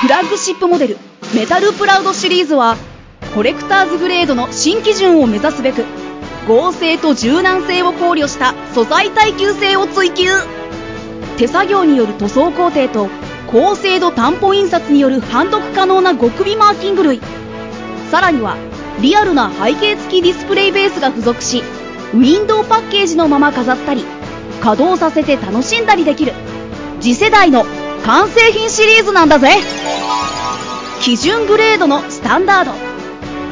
[0.02, 2.76] フラッグシップモデルメタルプラウドシリーズは
[3.36, 5.84] コレクターズグレードの新基準を目指すべく
[6.48, 10.24] 合成と柔軟性を考慮した素材耐久性を追求。
[11.38, 13.08] 手作業による塗装工程と
[13.46, 17.20] 高精度担保印刷による判読可能な極微マーキング類。
[18.10, 18.56] さらには
[19.00, 21.62] リアルな背景付きディスプレイベースが付属し
[22.12, 24.04] ウィンドウパッケージのまま飾ったり
[24.60, 26.32] 稼働させて楽しんだりできる。
[27.00, 27.64] 次世代の
[28.04, 29.50] 完成品シリーズなんだぜ。
[31.00, 32.72] 基準グレードのスタンダード。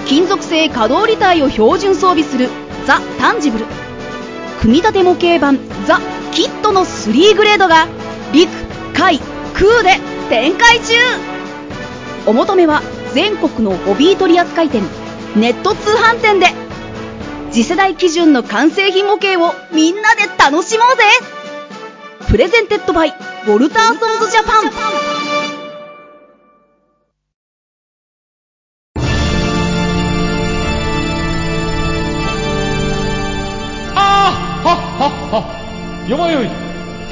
[0.06, 2.50] 金属製可動履帯を標準装備する
[2.87, 3.64] ザ・タンジブル。
[4.61, 5.98] 組み立て模型版ザ・
[6.32, 7.87] キットの3グレードが
[8.34, 8.50] 陸
[8.92, 9.18] 海
[9.54, 10.94] 空で展開中。
[12.26, 12.82] お求めは
[13.14, 14.82] 全国のホビー取扱店
[15.34, 16.48] ネット通販店で。
[17.50, 21.02] 次世代基準の完成品模型をみんなで楽しもうぜ。
[22.28, 25.17] プレゼンテッドバイウォルターソンズジャパン。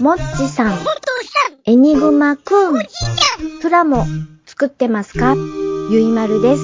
[0.00, 0.78] もっちさん、
[1.64, 2.82] エニグマくん、
[3.60, 4.04] プラモ
[4.46, 5.34] 作ってますか？
[5.90, 6.62] ゆいまるです。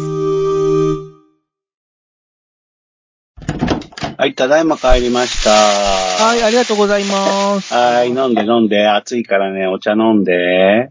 [4.16, 5.50] はい、ただいま帰りました。
[5.50, 7.74] はい、ありがとうございます。
[7.74, 10.90] はい、飲んで飲んで、暑いからね、お茶飲んで。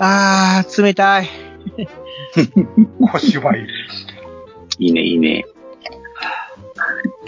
[0.00, 1.28] あー、冷たい。
[3.00, 3.66] 小芝居。
[4.78, 5.44] いいね、いいね。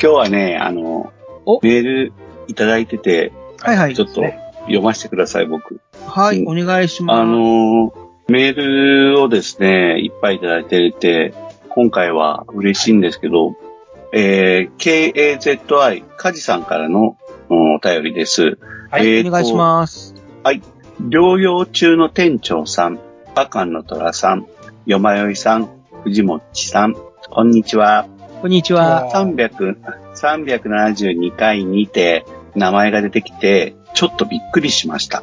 [0.01, 1.13] 今日はね、あの
[1.47, 2.13] お、メール
[2.49, 4.23] いただいてて、はいはいちょっと
[4.63, 5.81] 読ませてください、僕。
[6.07, 7.21] はい、うんお願いします。
[7.21, 7.93] あのー、
[8.29, 11.35] メールをですね、いっぱいいただいていて、
[11.71, 13.57] 今回は嬉しいんですけど、
[14.13, 17.17] えー、KAZI、カジさんからの
[17.51, 18.59] うんお便りです。
[18.91, 20.15] はい、えーとお願いします。
[21.01, 22.99] 療養中の店長さん、
[23.37, 24.47] バカンの虎さん、
[24.85, 25.69] よまよいさん、
[26.03, 26.97] 藤もっちさん、
[27.31, 28.09] こんにちは。
[28.43, 29.09] こんにちは。
[29.15, 29.77] 300、
[30.17, 32.25] 372回にて
[32.59, 35.23] 名前が出てきて、ちょっとびっくりしました。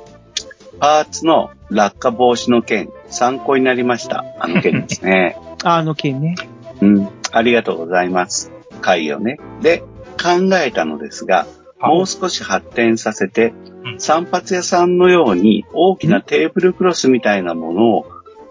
[0.79, 4.25] パーツの落下防止の件、参考になりました。
[4.39, 5.37] あの件ですね。
[5.63, 6.35] あの件ね。
[6.81, 8.51] うん、ありがとうございます。
[8.81, 9.37] 回をね。
[9.61, 9.79] で、
[10.21, 11.45] 考えたのですが、
[11.79, 13.53] もう少し発展させて
[13.85, 18.05] うん、散髪屋さんのように大きなテーブルクロスみたいなものを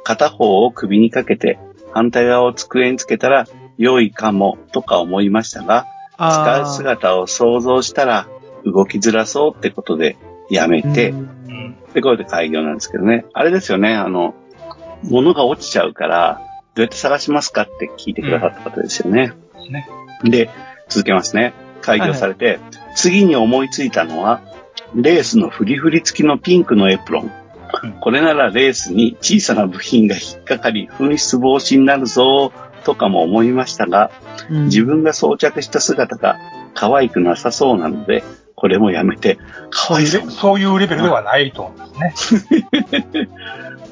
[0.04, 1.58] 片方を首にかけて
[1.92, 8.28] 反対側を机につけたら良いかもとか思いましたが、使う姿を想像したら
[8.64, 10.16] 動きづらそうってことで
[10.50, 11.22] やめて、うんう
[11.52, 11.76] ん。
[11.94, 13.26] で、これで開業なんですけどね。
[13.32, 14.34] あれですよね、あの、
[15.02, 16.40] 物が落ちちゃうから、
[16.74, 19.32] どうやって探しますかって聞いてくださった方ですよね。
[19.70, 19.88] ね。
[20.24, 20.50] で、
[20.88, 21.54] 続けますね。
[21.80, 22.58] 開業されて、
[22.96, 24.40] 次に思いついたのは、
[24.94, 27.30] レースのフリフリ付きのピンクのエプロン。
[28.00, 32.52] これならレースに小さな部品が引っかかり、紛失防止になるぞ、
[32.84, 34.10] とかも思いましたが、
[34.50, 36.38] うん自分が装着した姿が
[36.74, 38.22] 可愛くなさそうなので、
[38.54, 39.38] これもやめて、
[39.70, 43.28] 可愛さそういうレベルではないと思うんですね。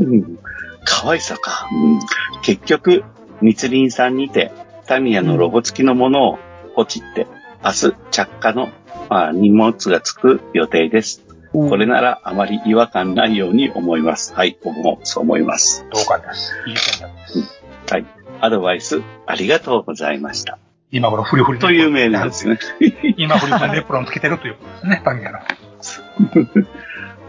[0.00, 0.38] うん
[0.84, 1.68] 可愛さか。
[1.72, 2.00] うん
[2.42, 3.04] 結局、
[3.40, 4.50] 密林さんにて、
[4.86, 6.38] タミヤのロゴ付きのものを
[6.74, 7.26] ポチって、
[7.64, 8.68] 明日着火の、
[9.08, 11.22] まあ、荷物がつく予定です。
[11.52, 14.34] これならあまり違和感ないように思います。
[14.34, 15.84] はい、僕もそう思います。
[15.92, 16.52] 同感です。
[16.66, 17.62] いい戦略です。
[17.90, 18.06] はい。
[18.40, 20.58] アドバイスありがとうございました。
[20.92, 22.58] 今頃フリフリというメールですね。
[23.16, 25.38] 今フリフリのエプロンつけてるということですね、タミヤの。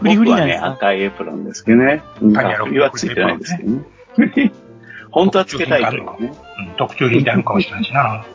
[0.00, 2.02] フリフリ僕はね、なんですか赤いエプロンですけどね。
[2.20, 4.52] うんタミヤの冬はついてないですけどね。
[5.10, 6.14] 本当はつけたいけどね。
[6.20, 6.30] うん、
[6.76, 8.26] 特徴品であるかもしれないしな。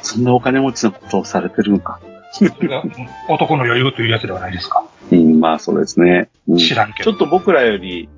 [0.00, 2.00] そんなお金持ちのことをされてるのか。
[3.28, 4.82] 男の余裕というやつではないですか。
[5.10, 6.30] うん、まあそうですね。
[6.48, 7.12] うん知らんけど。
[7.12, 8.08] ちょっと僕らより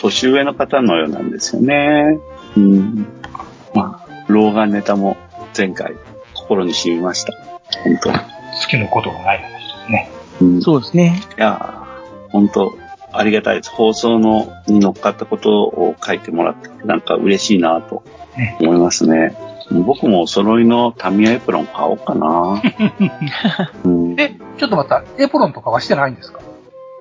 [0.00, 2.18] 年上の方のようなんですよね。
[2.56, 3.06] うん。
[3.72, 5.16] まあ、老眼ネタも
[5.56, 5.94] 前回
[6.34, 7.32] 心に染みました。
[7.84, 8.16] 本当好
[8.68, 10.10] きなことがない話ですね。
[10.40, 11.20] うん、そうですね。
[11.36, 12.72] いやー、本当
[13.12, 13.70] ありがたいです。
[13.70, 18.02] 放送のに乗っかったことを書いてもらって、なんか嬉しいなと
[18.60, 19.36] 思いますね。
[19.84, 22.60] 僕もお揃いのタミヤエプロン買おうかな。
[23.84, 26.40] うん、え、ちょっとまた、エプロンとかはしてないんですか？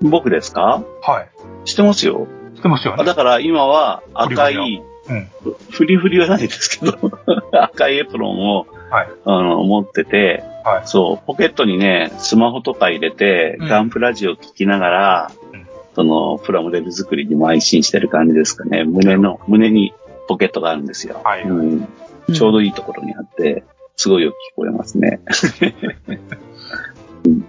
[0.02, 0.84] 僕ですか？
[1.02, 1.28] はい。
[1.66, 2.28] してますよ。
[2.56, 3.02] してますよね。
[3.02, 5.28] あだから今は赤い、うん。
[5.72, 6.98] フリフリはないですけど、
[7.54, 9.08] 赤いエプロンを、はい。
[9.26, 10.82] あの、持ってて、はい。
[10.86, 18.84] そう、ポケットにね、スマホとか入れて、うんガンプラジオ聞きながら、うんその、プラモデル作りに邁進してる感じですかね。
[18.84, 19.94] 胸の、胸に
[20.28, 21.22] ポケットがあるんですよ。
[21.24, 21.88] はいうん、
[22.32, 23.64] ちょうどいいところにあって、
[23.96, 25.20] すごいよく聞こえますね。
[27.26, 27.46] うん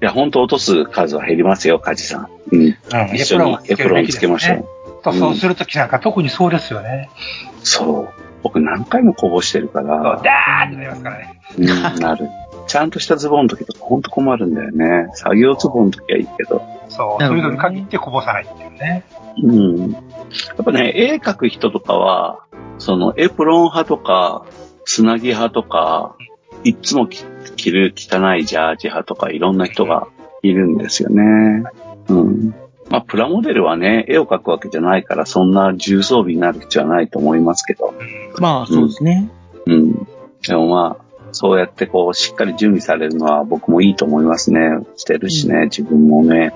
[0.00, 2.28] いや、本当落とす数は減りますよ、カジさん。
[2.52, 2.60] うん。
[2.60, 2.76] うん。
[3.14, 4.64] 一緒にエプロンつけましょう。
[5.12, 7.10] とそうするときなんか特にそうですよね。
[7.62, 8.08] そう。
[8.42, 11.40] 僕何回もこぼしてるかそうら、ダーってなりますからね。
[11.58, 12.28] うん、なる。
[12.66, 15.08] ちゃんとしたズボンの時とかほんと困るんだよね。
[15.14, 16.62] 作業ズボンの時はいいけど。
[16.88, 17.24] そう。
[17.24, 19.04] そういうのに限ってこぼさないっていうね。
[19.42, 19.92] うん。
[19.92, 19.98] や
[20.60, 22.44] っぱね、絵描く人とかは、
[22.78, 24.44] そのエプロン派とか、
[24.84, 26.16] つなぎ派とか、
[26.64, 27.24] いっつも着
[27.56, 30.08] 着る汚いジャージ派とかいろんな人が
[30.42, 31.64] いるんですよね。
[32.08, 32.54] うん。
[32.90, 37.94] まあ、プラモデルはね、絵を描くわけじゃないから、そんな重装備になる必要はないと思いますけど。
[38.38, 39.30] まあ、そうですね。
[39.66, 40.06] うん。
[40.46, 44.60] でもまあ、そうやってこう、しっかり準備されるのは僕もいいと思いますね。
[44.96, 46.54] してるしね、自分もね。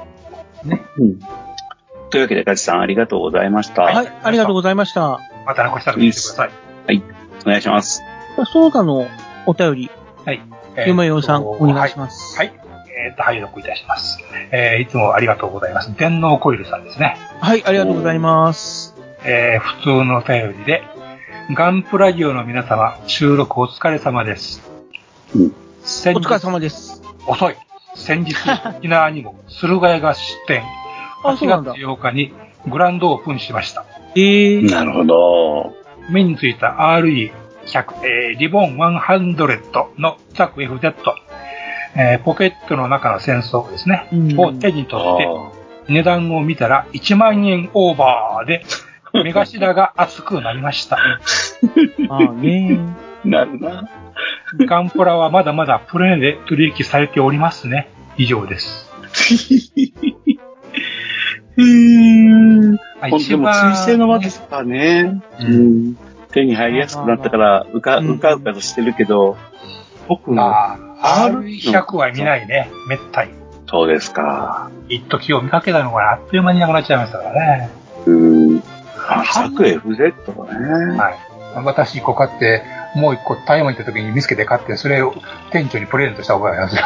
[0.64, 0.83] ね。
[0.97, 1.18] うん。
[2.11, 3.83] というわけで、ガチさんありがとうございました。
[3.83, 5.21] はい、ありがとうございました。
[5.47, 6.51] また残したら見てください。
[7.45, 8.03] お願いします。
[8.53, 9.07] その他の
[9.47, 9.90] お便り、
[10.25, 10.40] はい。
[10.88, 12.37] よまよさん、お願いしまます。
[12.38, 12.62] はい。
[13.05, 14.19] えっと、拝読いたします。
[14.53, 15.95] えーいつもありがとうございます。
[15.97, 17.17] 電脳コイルさんですね。
[17.41, 18.95] はい、ありがとうございます。
[19.25, 20.83] えー普通のお便りで、
[21.55, 24.62] ガンプラジオの皆様、収録お疲れ様です。
[25.35, 25.53] うん
[25.85, 27.03] 先日お疲れ様です。
[27.27, 27.57] 遅い。
[27.97, 28.35] 先日、
[28.79, 30.62] 沖縄にも、駿河屋が出店。
[31.25, 31.75] あ、そう8月なんだ。
[31.75, 32.33] 8日に
[32.69, 33.85] グランドオープンしました。
[34.15, 35.75] えー、なるほど。
[36.09, 37.31] 目についた RE100、
[38.05, 40.95] えーリボン100のザク FZ、
[41.94, 45.52] えーポケットの中の戦争ですね、うんを手に取って、あ
[45.88, 48.64] 値段を見たら1万円オーバーで、
[49.12, 50.96] 目頭が熱くなりました。
[52.09, 53.88] ああねーなるな。
[54.66, 57.88] ガンプラはまだまだプレネで取引されておりますね。
[58.16, 58.90] 以上です。
[61.57, 62.78] うーん。
[63.00, 65.22] あほんとでも、水星の輪ですからね。
[65.40, 65.96] うん。
[66.33, 69.37] 手に入りやすくなったから、うか、うんうかうかとしてるけど、
[70.09, 72.71] 僕も、ああ、RE100 は見ないね。
[72.88, 73.31] めったに。
[73.69, 74.71] そうですか。
[74.88, 77.71] 一時を見かけたのがあっという間になくなっちゃいましたからね。
[78.07, 78.11] う
[78.57, 78.62] ん。
[79.09, 80.59] あ、ザク FZ だ
[80.93, 80.99] ね。
[80.99, 81.15] はい。
[81.65, 82.62] 私一個買って、
[82.97, 85.15] もう一個台湾行った時に見つけて買って、それを
[85.51, 86.83] 店長にプレゼントした覚えがありますよ。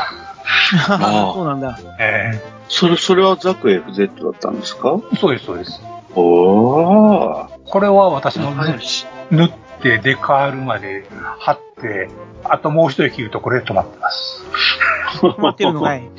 [0.96, 1.78] あそうなんだ。
[1.98, 4.96] えそれ、それはザク FZ だったんですか？
[5.12, 5.80] えそうです、そうです。
[6.14, 7.46] おー。
[7.64, 8.74] これは私のはい
[9.34, 9.50] 縫っ
[9.82, 11.04] てデカールまで
[11.38, 12.08] 貼って、
[12.44, 14.42] あともう一息言うとこれで止まってます。
[15.20, 16.02] 止まってるのかい。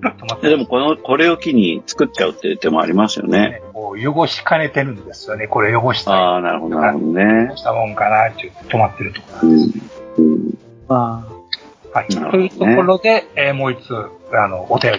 [0.00, 3.38] 止まってでもこの、これを機に作っちゃうっていう手もありますよね。
[3.50, 5.46] ね、こう汚しかねてるんですよね。
[5.46, 6.14] これ汚したい。
[6.14, 7.56] ああ、なるほど、なるほどね汚。
[7.56, 9.90] したもんかなって言って止まってるところうんなんです。。
[10.18, 10.54] うん。
[10.88, 11.26] ま
[11.92, 12.14] はい。
[12.14, 13.94] なるほどねというところで、えーもう一つ、
[14.32, 14.98] あの、お便り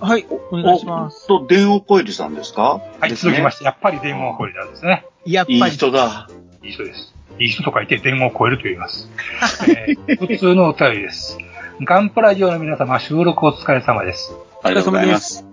[0.00, 1.26] はい、お願いします。
[1.26, 2.80] と、電王コイルさんですか？
[3.00, 5.04] はい、続きまして、やっぱり電話コリラですね。
[5.26, 5.58] やっぱり。
[5.58, 6.28] いい人だ。
[6.62, 7.14] いい人です。
[7.38, 9.08] いい人と書いて電話を超えると言います。
[9.68, 11.38] えー普通のお便りです。
[11.82, 14.34] ガンプラジオの皆様、収録お疲れ様です。
[14.62, 15.44] ありがとうございます。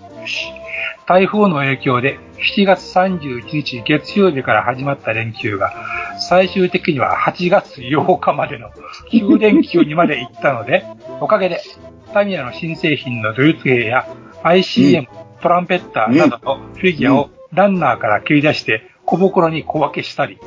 [1.06, 2.20] 台風の影響で
[2.56, 5.74] 7月31日月曜日から始まった連休が
[6.20, 8.70] 最終的には8月8日までの
[9.10, 10.84] 9連休にまで行ったので、
[11.22, 11.62] おかげで
[12.13, 14.06] タミヤの新製品のドイツ兵や
[14.43, 15.08] ICM、
[15.41, 20.38] トランペッターなどのフィギュアをランナーから切り出して小袋に小分けしたり、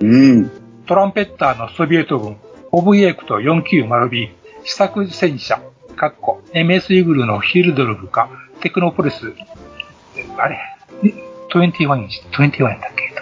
[0.00, 0.50] うん。
[0.86, 2.36] トランペッターのソビエト軍、
[2.72, 4.30] オブイエクト 490B、
[4.64, 5.60] 試作戦車、
[5.96, 8.28] かっこ、MS イグルのヒルドルフか、
[8.60, 9.32] テクノポリス、
[10.38, 10.58] あれ、
[11.52, 11.66] 21イ
[12.04, 13.12] ンチ、21やったっけ？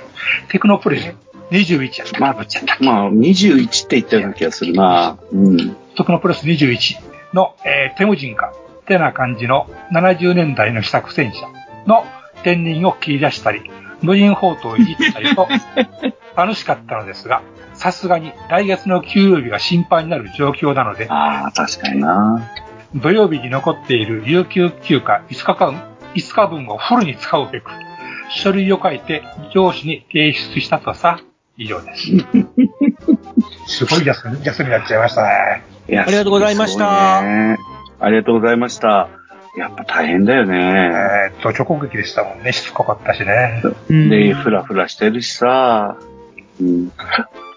[0.49, 1.15] テクノポリス
[1.51, 2.21] 21やった。
[2.21, 2.35] まあ、
[2.81, 5.19] まあ、21って言ったような気がするな。
[5.33, 5.57] うん。
[5.97, 6.97] テクノポリス21
[7.35, 11.47] の、えーテムジンか、ってな感じの70年代の試作戦車
[11.87, 12.05] の
[12.43, 13.63] 天輪を切り出したり、
[14.03, 15.49] 無人砲塔をいじったりと、
[16.39, 17.43] 楽しかったのですが、
[17.75, 22.49] さすがに来月の給料日が心配になる状況なので、ああ、確かにな。
[22.95, 27.69] 土曜日に残っている有給休暇5日間、5日分をフルに使うべく、
[28.31, 31.21] 書類を書いて上司に提出したとさ、
[31.57, 32.07] 以上です。
[33.67, 35.65] すごい休み休みになっちゃいましたね。
[35.89, 37.57] ありがとうございましたあ
[38.11, 39.09] りがとうございました。
[39.57, 40.57] やっぱ大変だよね。
[40.57, 42.53] えーっと、直撃でしたもんね。
[42.53, 43.61] しつこかったしね。
[43.89, 45.97] で、ふらふらしてるしさ。
[46.61, 46.93] うん、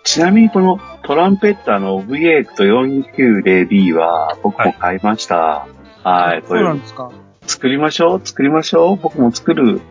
[0.03, 5.67] ちなみにこのトランペッターの VA と 490B は僕も買いました。
[6.03, 6.41] はい。
[6.41, 7.11] こそうなんれですか。
[7.47, 9.81] 作りましょう作りましょう僕も作る。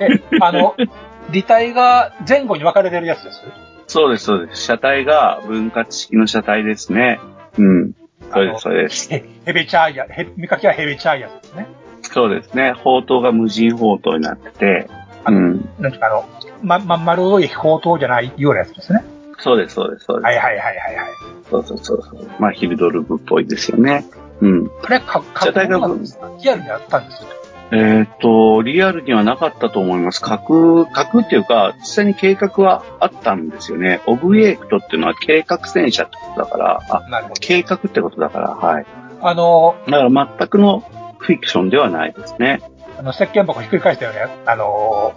[0.00, 0.74] え、あの、
[1.30, 3.42] 履帯が前後に分かれてるやつです？
[3.88, 4.62] そうです、そうです。
[4.62, 7.20] 車体が分割式の車体ですね。
[7.58, 7.92] うん。
[8.32, 9.12] そうです、そうです。
[9.14, 11.66] へ、ヘベチャーや、へ、見かけはヘベチャーやつですね。
[12.02, 12.72] そうですね。
[12.72, 14.88] 砲塔が無人砲塔になってて、
[15.26, 15.68] うん。
[15.78, 16.28] なんかあの、
[16.62, 19.04] ま、まん丸い砲塔じゃないようなやつですね。
[19.38, 20.24] そうです、そうです、そうです。
[20.24, 21.06] はいはいはいはいはい。
[21.50, 22.30] そうそうそうそう。
[22.38, 24.04] まあ、ヒルドルブっぽいですよね。
[24.40, 24.66] うん。
[24.68, 27.28] これ、か、か、車体がなんですかリアルにあったんですよ。
[27.72, 30.20] えーっと、リアルにはなかったと思います。
[30.20, 34.00] 架空、架空っていうか、実際に計画はあったんですよね。
[34.06, 37.34] オブエイクトっていうのは計画戦車ってことだから、あ、なるほど。
[37.40, 38.86] 計画ってことだから、はい。
[39.20, 40.84] あの、だから全くの
[41.18, 42.60] フィクションではないですね。
[42.98, 44.34] あの、石鹸箱ひっくり返したよね。
[44.46, 45.12] あの、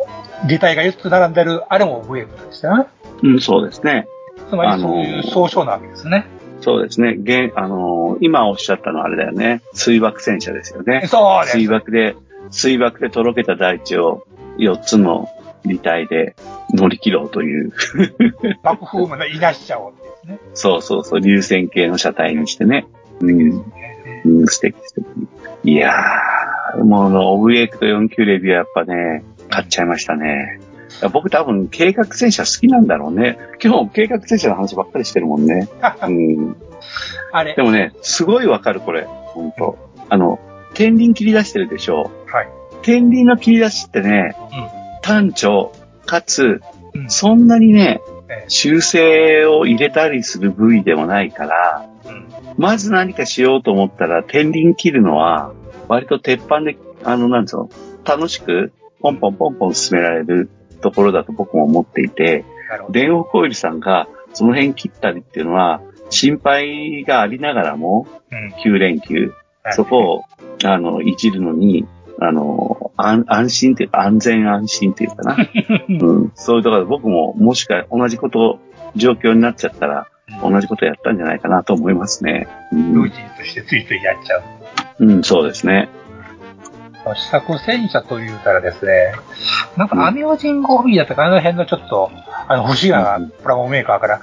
[0.47, 2.85] 履帯が4つ並んでる、あれもウェーブですよね。
[3.23, 4.07] うん、そうですね。
[4.49, 6.25] つまりそういう総称なわけですね。
[6.61, 7.15] そうですね。
[7.19, 9.61] 現、あのー今おっしゃったのはあれだよね。
[9.73, 11.07] 水爆戦車ですよね。
[11.07, 11.57] そうです。
[11.57, 12.15] 水爆で、
[12.51, 14.25] 水爆でとろけた大地を
[14.57, 15.29] 4つの
[15.65, 16.35] 履帯で
[16.73, 17.71] 乗り切ろうという。
[18.61, 20.39] 爆風もね、いなしちゃおうですね。
[20.53, 22.87] そうそうそう、流線形の車体にしてね。
[23.21, 23.63] うん。
[24.25, 25.05] うん、素敵素敵。
[25.63, 25.93] いやー、
[26.77, 30.59] もの、オブエイクと49レビューはやっぱね、買っちゃいましたね。
[31.11, 33.37] 僕多分計画戦車好きなんだろうね。
[33.63, 35.67] 今日計画戦車の話ばっかりしてるもんね。
[36.03, 36.55] うん。
[37.31, 37.61] あれで。
[37.61, 39.03] もね、すごいわかるこれ。
[39.03, 39.77] 本当
[40.09, 40.39] あの、
[40.73, 42.11] 天輪切り出してるでしょ。
[42.25, 42.47] はい。
[42.81, 44.35] 天輪の切り出しってね、
[45.01, 45.71] 単調、
[46.05, 46.61] かつ、うん
[47.07, 51.87] そんなにね、え修正を入れたりする部位でもないから、
[52.57, 55.53] まず何かしようと思ったら、天輪切るのは、
[55.89, 57.69] 割と鉄板で、あの、なんつうの、
[58.05, 58.71] 楽しく、
[59.01, 60.49] ポンポンポンポン進められる
[60.81, 62.45] ところだと僕も思っていて。
[62.91, 68.53] 電王コイルさんがその辺切ったりっていうのは、心配がありながらも、うん。
[68.63, 70.23] 9連休、はいそこを、
[70.63, 71.85] あの、いじるのに、
[72.19, 75.37] あの、安安心っていうか、安全安心っていうかな。
[75.89, 78.59] うん、そういうところで僕も、もしか同じこと、
[78.95, 80.07] 状況になっちゃったら、
[80.41, 82.47] 同じことやったんじゃないかなと思いますね。
[82.71, 84.41] うん、ルーチンとしてついついやっちゃう。
[84.99, 85.89] うん、そうですね。
[87.15, 89.13] 試作戦車と言うたらですね、
[89.77, 92.11] なんかアミオジンゴビーだったか、あの辺のちょっと、
[92.47, 94.21] あの、不思議なプラモメーカーから、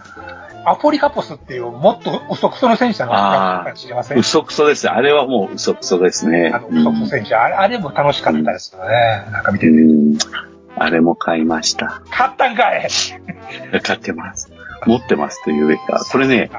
[0.65, 4.19] アポリカポスっていうもっと嘘くその戦車のプラモかもしれません。
[4.19, 4.89] 嘘くそです。
[4.91, 6.51] あれはもう嘘くそですね。
[6.53, 9.25] あの、嘘くそ戦車、あれあれも楽しかったですよね。
[9.31, 9.73] なんか見てて。
[9.73, 10.19] うん、
[10.77, 12.03] あれも買いました。
[12.11, 12.89] 買ったんかい
[13.83, 14.51] 買ってます。
[14.87, 16.05] 持ってますというべきか。
[16.11, 16.51] これね、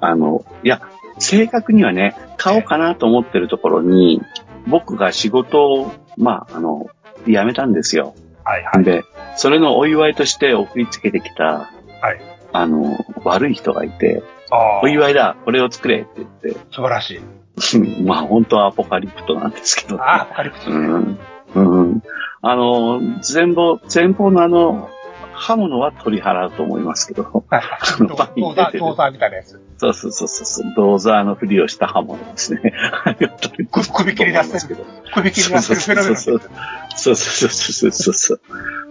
[0.00, 0.80] あの、いや、
[1.18, 4.22] 正確にはね、買おうかなと思ってるところに、
[4.66, 6.88] 僕が仕事を、まあ、あの、
[7.26, 8.14] 辞めたんですよ。
[8.44, 8.84] はいはい。
[8.84, 9.04] で、
[9.36, 12.20] それのお祝いとして送りつけてきた、はい。
[12.52, 17.18] あの、悪い人がいて、あお祝いだ、これを作れって言って、素晴らしい。
[17.18, 17.22] う
[18.02, 20.00] んまあ本当はアポカリプトなんですけど。
[20.02, 20.86] あ、アポカリプトうね。
[20.88, 21.18] ん。
[21.54, 22.02] うん。
[22.42, 24.90] あの、前方、前方のあの、
[25.32, 27.44] 刃物は取り払うと思いますけど、ドー
[28.54, 29.60] ザー、ドーザーみたいなやつ。
[29.78, 32.72] そうそうそうそう、ドーザーのふりをした刃物ですね。
[33.70, 34.84] 首切り出してる。
[35.14, 36.16] 首切り出してるフェノメノン。
[36.16, 36.38] そう
[36.96, 38.34] そうそうそうそうそ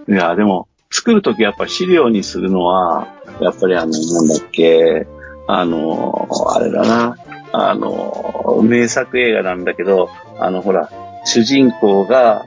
[0.07, 0.13] う。
[0.13, 3.07] いや、でも、作るときやっぱ資料にするのは、
[3.41, 5.07] やっぱりあの、なんだっけ、
[5.47, 7.17] あの、あれだな、
[7.51, 10.09] あの、名作映画なんだけど、
[10.39, 10.89] あの、ほら、
[11.25, 12.45] 主人公が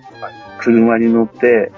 [0.60, 1.72] 車に乗って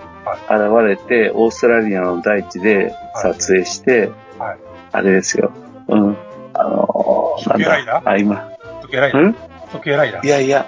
[0.48, 4.58] 現れて、オーストラリアの大地で撮影して、はい。
[4.92, 5.52] あれですよ。
[5.88, 6.16] うん。
[6.54, 8.04] あの、なん時計ライダー？
[8.04, 8.50] だ、あ、今。
[8.82, 9.22] 時計ライダー？
[9.28, 9.34] ん？
[9.72, 10.26] 時計ライダー？
[10.26, 10.66] いやいや、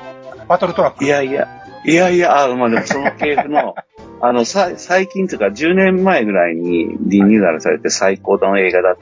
[0.48, 1.04] バトルトラック？
[1.04, 1.48] いやいや、
[1.84, 3.74] いやいや、あ、まあでもその系譜の、
[4.20, 8.96] あの、さ、最近というか10年前ぐらいにリニューアルされて最高の映画だっ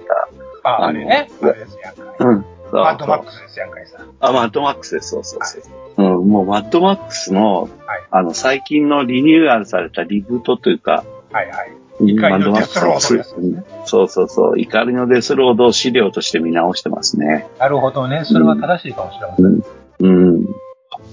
[0.62, 0.68] た。
[0.68, 1.28] あ、あれね。
[1.42, 2.14] あれですやんか。
[2.18, 2.44] うん。
[2.72, 3.98] マッドマックスですやんかいさ。
[4.20, 5.10] あ、マッドマックスです。
[5.10, 5.62] そうそうそう。
[5.98, 7.70] うん、もうマッドマックスの、はい
[8.10, 11.80] あの、最近のリニューアルされたリブートというか、はいはい。
[12.14, 14.58] マッドマックスデスロードですねうんそうそうそう。
[14.58, 17.46] 怒りのデスロードを資料として見直してますね。
[17.58, 18.24] なるほどね。
[18.24, 19.46] それは正しいかもしれません。
[19.46, 19.62] うん。
[20.00, 20.08] う
[20.40, 20.44] ん。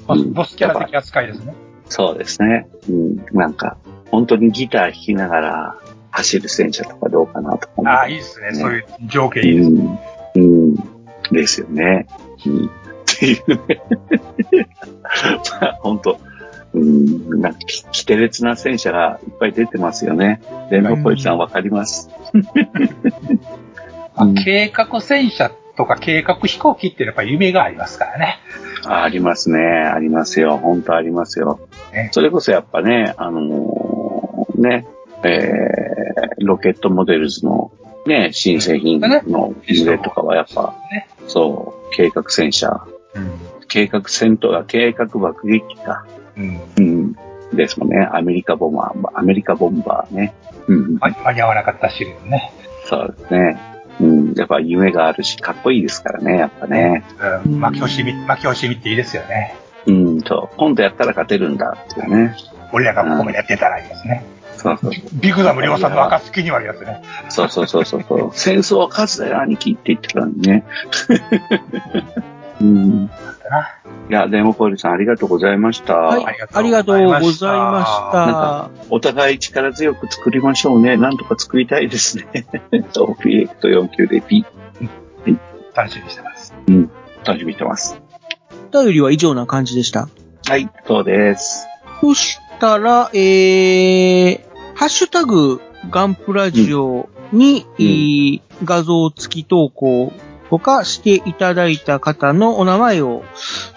[0.07, 1.53] ボスボスキャラ的扱いですね。
[1.89, 2.67] そうですね。
[2.89, 3.25] うん。
[3.33, 3.77] なんか、
[4.11, 5.75] 本当にギター弾きながら
[6.11, 8.53] 走る戦車とかどうかなとか思うああ、いいですね。
[8.53, 10.01] そういう情景いいですね。
[10.35, 10.43] うん。
[10.43, 10.75] うん。
[11.31, 12.07] ですよね。
[12.45, 12.65] うん。
[12.65, 12.69] っ
[13.05, 13.81] ていうね。
[15.61, 16.17] まあ本当
[16.73, 17.41] うん。
[17.41, 20.41] なんか、き、きてれつな戦車がいっぱい出てますよね。
[20.69, 22.09] 電動ポイさんわかります？
[22.33, 22.41] ま
[24.15, 28.39] あ計画戦車とか計画飛行機ってやっぱり夢がありますからね。
[28.85, 29.59] あありますね。
[29.59, 30.57] ありますよ。
[30.57, 31.59] 本当ありますよ。
[31.93, 34.87] ねそれこそやっぱね、あのーね、
[35.23, 37.71] えー、ロケットモデルズの
[38.07, 41.07] ね、新製品のいずれとかはやっぱ、ね。
[41.27, 42.81] そう、計画戦車、
[43.13, 43.31] うん。
[43.67, 46.05] 計画戦闘が計画爆撃機か。
[46.37, 46.61] うん。
[46.77, 47.15] うん。
[47.55, 48.07] ですもんね。
[48.11, 50.33] アメリカボンバー、アメリカボンバーね。
[50.67, 50.97] うん。
[50.97, 52.51] ま間に合わなかったシリーズね。
[52.85, 53.59] そうですね。
[53.99, 54.33] うん。
[54.33, 57.03] やっぱ夢があるし、かっこいいですからね、やっぱね。
[57.45, 57.59] うん。
[57.59, 59.55] 巻き惜しみ、巻き惜しみっていいですよね。
[59.87, 60.55] うん、そう。
[60.57, 62.35] 今度やったら勝てるんだっていうね。
[62.73, 64.23] 俺らがここまでやってたらいいですね。
[64.57, 64.91] そうそう。
[65.13, 67.01] ビグザム量産の暁にはあるやつね。
[67.29, 68.31] そうそうそうそうそう。
[68.33, 70.65] 戦争は数だよ、兄貴って言ってたのにね。
[72.59, 73.09] うん。
[73.49, 75.95] だないや、デモポイルさんありがとうございました。
[75.95, 78.69] はい、ありがとうございました。
[78.89, 80.97] お互い力強く作りましょうね。
[80.97, 82.47] なんとか作りたいですね。
[82.91, 84.45] そう、ピエクト49でピ。
[85.75, 86.53] 楽しみにしてます。
[86.67, 86.91] うん。
[87.25, 88.01] 楽しみにしてます。
[88.73, 90.09] お便りは以上な感じでした。
[90.45, 91.67] はい、そうです。
[92.01, 94.41] そしたら、えー、
[94.75, 100.11] ハッシュタグ、ガンプラジオに、えー画像付き投稿
[100.49, 103.23] とかしていただいた方のお名前を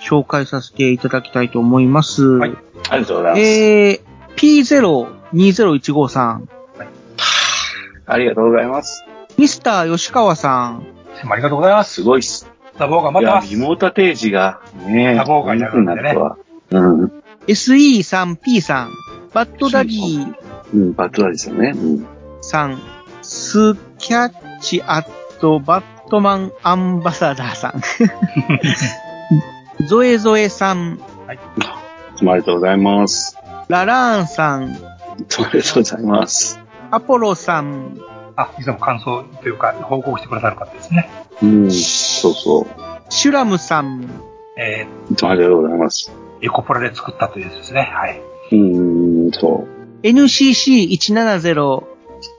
[0.01, 2.25] 紹介させていただきたいと思います。
[2.25, 2.57] はい。
[2.91, 3.43] ありがとうございます。
[3.43, 4.01] えー、
[4.37, 6.49] P02015 さん、
[8.07, 9.05] ありがとうございます。
[9.39, 10.87] ミスター吉川さん、
[11.29, 11.95] ありがとうございます。
[11.95, 12.51] すごいっす。
[12.79, 13.55] ザボーがいや、待ってます。
[13.55, 16.37] リモート定時がね、多忙がになるんでねなるとは。
[16.71, 17.23] うん。
[17.47, 18.93] SE3P さん、
[19.35, 20.35] バッドダディ
[20.73, 21.73] うん、バットダディですよね。
[21.77, 22.07] うん。
[22.41, 22.81] さん、
[23.23, 25.07] スキャッチアッ
[25.41, 27.81] トバットマンアンバサダーさん、
[29.87, 31.01] ゾエゾエさん、
[31.33, 31.39] い
[32.17, 33.39] つもありがとうございます。
[33.69, 34.77] ララーンさん、い
[35.29, 36.61] つもありがとうございます。
[36.91, 37.97] アポロさん、
[38.35, 41.09] あ、いつも感想というか、報告してくださる方ですね。
[41.43, 42.67] うん、そうそう。
[43.09, 44.11] シュラムさん、
[44.59, 46.13] えいつもありがとうございます。
[46.41, 47.89] ー、エコポラで作ったというやつですね。
[47.93, 48.21] はい。
[48.51, 49.65] うーん、そ
[50.03, 50.07] う。
[50.07, 51.85] NCC170、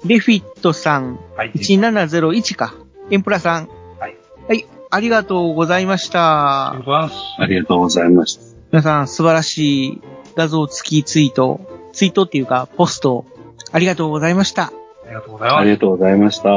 [0.06, 1.52] レフィットさん、はい。
[1.56, 2.76] 1701か、
[3.12, 3.68] エンプラさん。
[4.00, 4.16] はい。
[4.48, 6.94] はい、ありがとうございましたありがとう。
[6.94, 7.16] ございます。
[7.40, 8.42] ありがとうございました。
[8.72, 10.02] 皆さん素晴らしい
[10.38, 11.60] 画像付きツイート、
[11.92, 13.26] ツイートっていうか、ポスト、
[13.74, 14.68] ありがとうございました。
[14.68, 14.74] あ
[15.10, 15.60] りがとうございます。
[15.60, 16.50] ありがとうございました。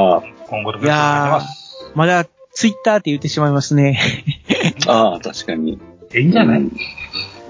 [0.48, 1.92] 今後ともよろしくお願いします。
[1.96, 3.98] まだツイッターって言ってしまいますね。
[4.86, 5.80] ああ、確かに。
[6.12, 6.72] え、いいんじゃない、うん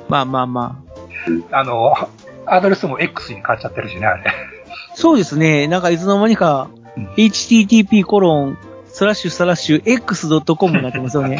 [0.08, 0.82] まあまあま
[1.50, 1.58] あ。
[1.58, 1.94] あの、
[2.46, 4.24] アドレスも X に変わっちゃってるしね、あれ。
[4.94, 5.66] そうですね。
[5.66, 6.68] なんかいつの間にか、
[7.16, 8.58] http コロン、
[8.94, 11.36] スラッシュスラッシュ x.com になってますよね。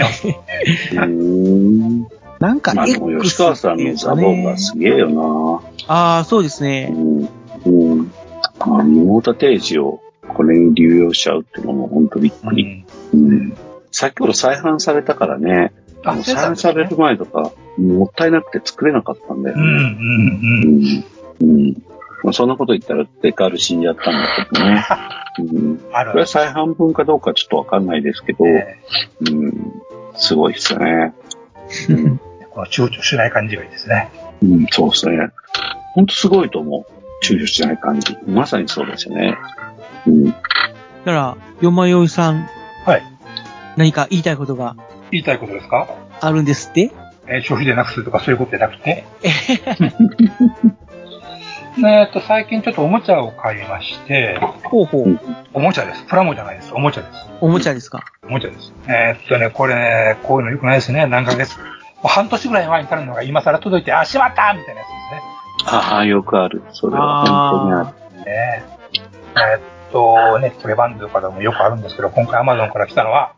[0.92, 2.08] うーん。
[2.40, 6.92] なんかまあ、で X も吉川さんのザボーがすげえよああ、そうですなね。
[6.92, 7.28] うん。
[7.64, 8.12] うん。
[8.58, 12.84] まあ、リモート定時をこれに流用しちゃうっていうのも本当びっくり。
[13.14, 13.56] うん。
[13.92, 15.72] 先ほど再販されたからね、
[16.04, 19.74] あの再販される前とか、もったいなくて作れなかったんだようん、うね。
[19.76, 21.04] ん、
[21.40, 21.58] うん。
[21.60, 21.82] うん。
[22.24, 24.84] まあ、そんなこと言ったらデカール死んじゃったんだけどね。
[25.38, 25.48] うん。
[25.48, 25.80] うん。
[25.92, 28.78] あるこれは再販分かどうかちょっとわかんないですけど、え
[29.30, 29.72] うん。
[30.16, 31.12] すごいっすよね。
[31.88, 32.18] ー
[32.50, 34.10] この躊躇しない感じがいいですね。
[34.42, 35.28] うん、そうですね。
[35.94, 37.24] ほんとすごいと思う。
[37.24, 38.16] 躊躇しない感じ。
[38.26, 39.36] まさにそうですよね。
[40.06, 40.24] うん。
[40.26, 40.36] だか
[41.06, 42.46] ら、よまよいさん、
[42.86, 43.02] はい。
[43.76, 44.76] 何か言いたいことが
[45.10, 45.88] 言いたいことですか？
[46.20, 46.92] あるんですって？
[47.26, 49.04] えー消費でなくするとかそういうことじゃなくて？
[51.76, 55.18] えっと、最近ちょっとおもちゃを買いまして、ほうほう。
[55.52, 56.04] おもちゃです。
[56.04, 56.72] プラモじゃないです。
[56.72, 57.26] おもちゃです。
[57.40, 58.04] おもちゃですか？
[58.22, 58.72] おもちゃです。
[58.86, 61.06] えーっとね、これね、こういうの良くないですね。
[61.06, 61.58] 何ヶ月？
[61.58, 61.64] も
[62.04, 64.88] う半年ぐらい前に買うのが今更届いて、あ、しまったみたいなやつ
[65.62, 65.78] ですね。
[65.78, 66.62] ああ、よくある。
[66.70, 68.24] それは本当にある。
[68.24, 68.64] ね
[69.36, 69.60] えーっ
[69.90, 73.34] と、ね、プレバンとかでもよくあるんですけど、今回 Amazon から来たのは、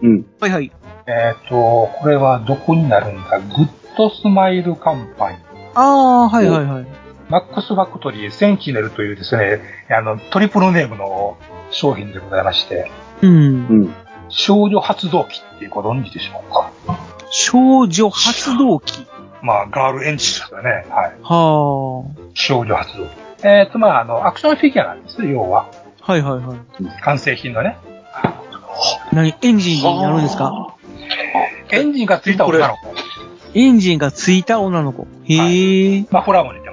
[0.00, 0.24] うん。
[0.40, 0.72] はいはい。
[1.06, 3.38] えーっと、これはどこになるんだ？
[3.40, 5.40] グッドスマイルカンパニー。
[5.74, 6.86] ああ、はいはいはい。
[7.28, 9.60] マックスファクトリーセンチネルというですね、
[9.90, 11.36] あの、トリプルネームの
[11.70, 12.90] 商品でございまして、
[13.22, 13.30] うん。
[13.30, 13.94] うん。
[14.30, 16.70] 少女発動機っていうご存知でしょうか？
[17.30, 19.06] 少女発動機。
[19.42, 20.86] まあ、ガールエンジンですよね。
[20.88, 21.12] はい。
[21.22, 22.04] は
[22.34, 23.10] 少女発動機。
[23.44, 25.68] えっ、と、まあ、あの、アクションフィギュアなんです、要は。
[26.02, 26.12] あ。
[26.12, 26.58] はいはいはい。
[27.02, 27.76] 完成品のね。
[29.12, 30.74] 何エンジンになるんですか？
[31.70, 32.94] エンジンがついた女の子。
[33.54, 35.06] エンジンがついた女の子。
[35.24, 36.04] へえ。
[36.10, 36.67] マフラーも似てます。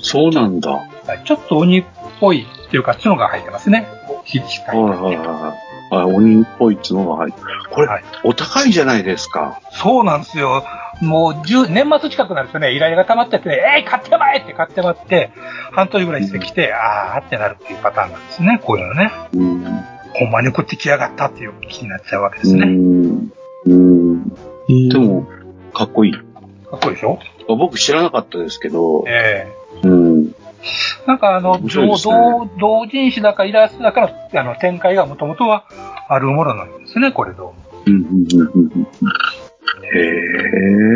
[0.00, 0.80] そうなんだ。
[1.24, 1.84] ちょっと鬼っ
[2.20, 3.86] ぽいっていうか、角が入ってますね。
[4.24, 5.94] ひひいはいはいはい。
[5.94, 7.40] はい、鬼っぽい角が入って
[7.70, 9.60] これ、はいお高いじゃないですか。
[9.72, 10.64] そうなんですよ。
[11.00, 15.30] もう、10年末近くなるとね、依頼が溜まってて、えい、買ってまえって買ってまって、
[15.72, 19.12] 半年ぐらいしてきて、あーってなるっていうパターンなんですね、こういうのね。
[19.32, 19.64] うん。
[20.14, 22.66] ほんまに送ってきやがったっていう気になっちゃうわけですうね。
[22.66, 23.32] ん。
[23.66, 24.28] うん。
[24.28, 24.34] で
[24.90, 25.26] で、も、
[25.72, 26.12] かっこいい。
[26.12, 26.18] か
[26.76, 27.18] っこいいでしょ？
[27.48, 29.46] あ僕知らなかったですけど、え
[29.82, 30.34] うん。
[31.04, 35.64] えなんかあの、ね同同人誌だかイラストだかのあの展開がもともとは
[36.08, 37.54] あるものなんですね、これどうも。
[37.86, 38.88] うん、うん、うん、うん。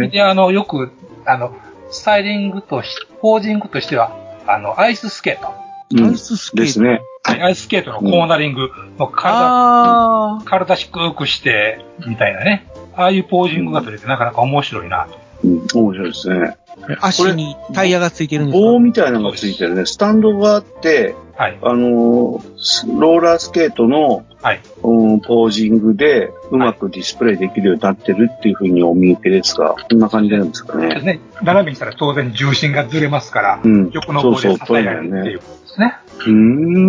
[0.02, 0.08] へえ。
[0.08, 0.90] で、あの、よく、
[1.24, 1.54] あの、
[1.90, 4.16] スタイリングとし、ポージングとしては、
[4.46, 5.52] あの、アイススケート。
[5.94, 6.16] うんアイ。
[6.16, 6.62] ススケート。
[6.62, 7.02] ですね。
[7.24, 10.42] アイススケートのコーナリング、もう体、ああ。
[10.44, 12.66] 体低くして、みたいなね。
[12.94, 15.21] ああいうポージングが取れてなかなか面白いなと。
[15.44, 16.56] うん、面白いですね。
[17.00, 18.60] 足にタイヤがついてるんですか？
[18.72, 19.86] 棒みたいなのがついてるね。
[19.86, 21.58] スタンドがあって、はい。
[21.62, 24.60] あのースローラースケートの、はい。
[24.82, 31.00] うん、ポージングでうまくディスプレイできるようになってるっていうふうにお見受けですが、こんな感じなんですかね。
[31.00, 33.90] ね、斜めにしたら当然重心がずれますから、うん。
[33.92, 35.38] 横のそうそう、方で支えられるっていう。
[35.38, 35.96] ことですね。
[36.18, 36.32] うー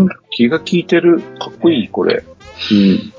[0.06, 1.22] ん、気が利いてる。
[1.22, 2.24] かっこいい、これ。
[2.72, 3.14] うん。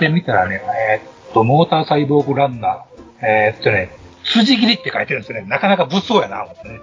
[0.00, 0.60] で、見たらね、
[0.92, 3.90] えーっと、モーターサイボーグランナー、えーっとね、
[4.24, 5.46] 辻切りって書いてるんですよね。
[5.48, 6.80] なかなか物騒やな、思ってね。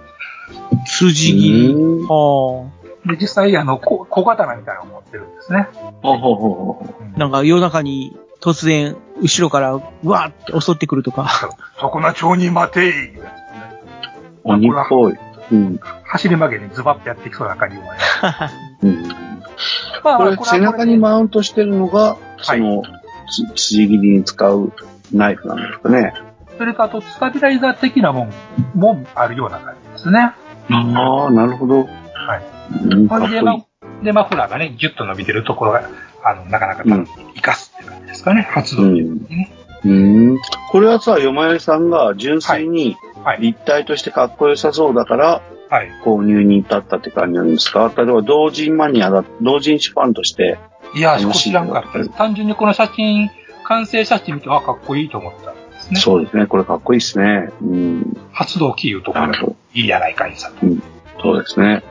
[0.86, 1.72] 辻切り。
[1.74, 2.70] うんは
[3.06, 5.68] で、実際、あの、こ小刀みたいなのを持ってるんですね。
[6.02, 6.86] ほうほうほ
[7.16, 7.18] う。
[7.18, 11.28] なんか夜中に突然後ろからうわーって襲ってくるとか。
[11.80, 13.18] そこな町に待てい。
[13.18, 13.22] う。
[14.44, 15.14] 鬼っぽい。
[15.50, 15.80] うん。
[16.04, 17.88] 走り曲げにズバッとやってきそうな感じもね。
[18.82, 19.08] うん。
[20.04, 22.82] まこれ、背中にマウントしてるのが、その、
[23.30, 24.72] つ辻切りに使う
[25.12, 26.14] ナイフなんですかね。
[26.62, 28.30] それとあと、スタビライザー的なもん
[28.78, 30.32] もあるような感じですね。
[30.70, 31.88] ああ、なるほど。
[31.88, 31.88] は
[32.36, 32.88] い。
[32.88, 32.94] で、
[33.42, 33.66] ま
[34.00, 35.90] で、マフラーがね、ギュッと伸びてるところが、
[36.22, 37.04] あの、なかなかうん
[37.34, 38.42] 生かすって感じですかね。
[38.42, 39.26] 発動うん。
[39.84, 39.92] う
[40.34, 40.38] ん。
[40.70, 43.40] これはさ、よまよいさんが純粋にはい。
[43.40, 45.90] 立体としてかっこよさそうだから、はい。
[46.04, 47.92] 購入に至ったって感じなんですか？
[47.96, 50.58] 例えば同人マニアだ、同人誌ファンとして、
[50.94, 52.08] いや、知らんかった。
[52.08, 53.30] 単純にこの写真、
[53.64, 55.51] 完成写真見て、あ、かっこいいと思ったん
[55.82, 56.00] ですね。
[56.00, 56.46] そうですね。
[56.46, 57.50] これかっこいいですね。
[57.60, 58.16] うん。
[58.32, 59.56] 発動機いうところ。
[59.74, 60.56] いいやないかいさと。
[61.22, 61.82] そうですね。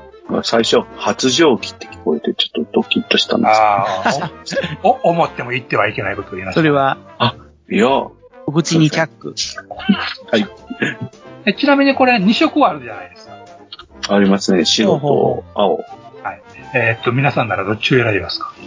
[0.43, 4.31] 最初、発情期って聞こえて、ちょっとドキッとしたんですああ、
[4.83, 6.61] お、お思っても言ってはいけないことを言いました。
[6.61, 6.97] それは、
[7.67, 7.77] けど。
[7.77, 7.87] いや、
[8.45, 9.35] お口にチャック。
[11.45, 13.33] えちなみにこれ2色あるじゃないですか。
[14.15, 14.63] ありますね。
[14.65, 15.83] 白と青。
[16.73, 18.53] えーっと、皆さんならどっちを選びますか？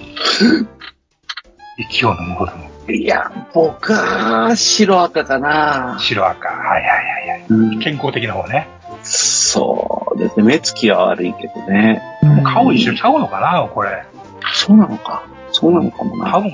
[1.91, 5.97] 勢いの向こうのいや、僕は白赤かな。
[5.99, 6.49] 白赤。
[6.49, 7.47] はいはいはいはい。
[7.49, 8.69] うん、健康的な方ね。
[9.03, 10.43] そうですね。
[10.43, 12.03] 目つきは悪いけどね。
[12.45, 14.05] 顔一緒ちゃうのかなこれ。
[14.53, 15.27] そうなのか？
[15.53, 16.31] そうなのかもな。
[16.31, 16.51] 多分、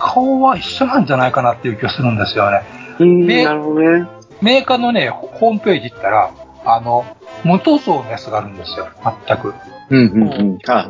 [0.00, 2.62] 顔は一緒なんじゃないかなっていう気がするんですよね。
[3.00, 4.06] うん、目なるほどね。
[4.40, 6.30] メーカーのね、ホホームページ行ったら、
[6.64, 7.04] あの、
[7.44, 8.88] 無塗装のやつがあるんですよ。
[9.26, 9.54] 全く。
[9.90, 10.58] うんうんうん。
[10.68, 10.88] あ、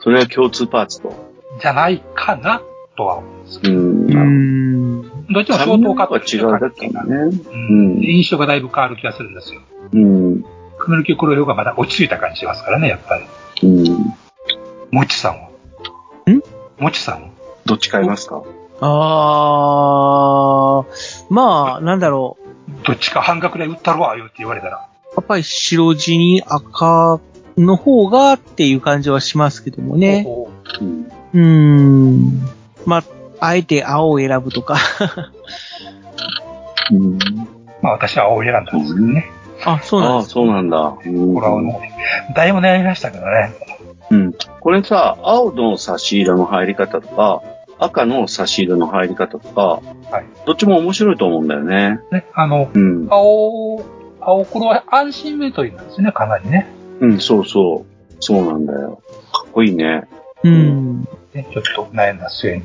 [0.00, 1.14] それは共通パーツと。
[1.60, 2.60] じゃないかな
[2.96, 4.04] とは思うんですけうん。
[4.04, 5.02] うーん。
[5.02, 5.34] ど。
[5.34, 7.16] どっちも相当カットは違うだけだね。
[7.16, 8.02] ううんん。
[8.02, 9.60] 印象がだいぶ変わる気がするんですよ。
[9.92, 10.44] うん。
[10.78, 13.24] クメルキ黒の方がまだ落ち着いた感じしますからね、やっぱり。
[13.68, 14.14] うん。
[14.90, 15.48] もちさんは？
[16.30, 16.42] ん？
[16.82, 17.28] もちさんは？
[17.64, 18.42] どっち買いますか？
[18.80, 20.86] あー、
[21.30, 22.44] まあ、なんだろう。
[22.86, 24.88] どっちか半額で売ったるわ、言うって言われたら。
[25.16, 27.20] やっぱり白地に赤
[27.56, 30.24] の方がっていう感じはしますけどもね。
[30.24, 31.06] ほううん。
[31.32, 32.42] うーん。
[32.84, 33.04] まあ、
[33.46, 34.76] あえて青を選ぶとか。
[36.90, 37.18] うん。
[37.82, 39.30] まあ私は青を選んだんですけどね。
[39.64, 40.22] あ、そうなんあ。
[40.22, 40.96] そうなんだ。
[41.04, 41.80] うんこれはも
[42.30, 43.52] う、だいぶ悩みましたけどね。
[44.10, 44.34] うん。
[44.60, 47.42] これさ、青の差し色の入り方とか、
[47.78, 49.80] 赤の差し色の入り方とか、
[50.10, 50.24] はい。
[50.46, 52.00] どっちも面白いと思うんだよね。
[52.10, 53.06] ね、あの、うん。
[53.10, 53.84] 青、
[54.20, 56.66] 青黒は安心メトリなんですね、かなりね。
[57.00, 57.94] うん、そうそう。
[58.20, 59.02] そうなんだよ。
[59.32, 60.04] かっこいいね。
[60.44, 61.00] うん。
[61.34, 62.64] ねちょっと悩んだ末に。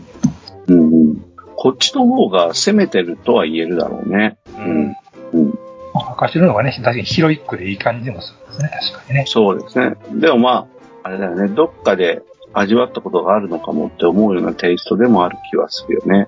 [0.70, 1.26] うんうん。
[1.56, 4.38] こっちの方が攻めてるとは言えるだろうね。
[4.58, 4.96] うん。
[5.34, 5.50] うん。
[5.94, 9.26] まあ赤白の方がね、確かにヒロイックでいい感じでもするんですね、確かにね。
[9.28, 9.96] そうですね。
[10.14, 10.68] でもまあ、
[11.04, 11.48] あれだよね。
[11.50, 12.22] どっかで
[12.54, 16.28] 味わったことがあるのかもって思うようなテイストでもある気はするよね。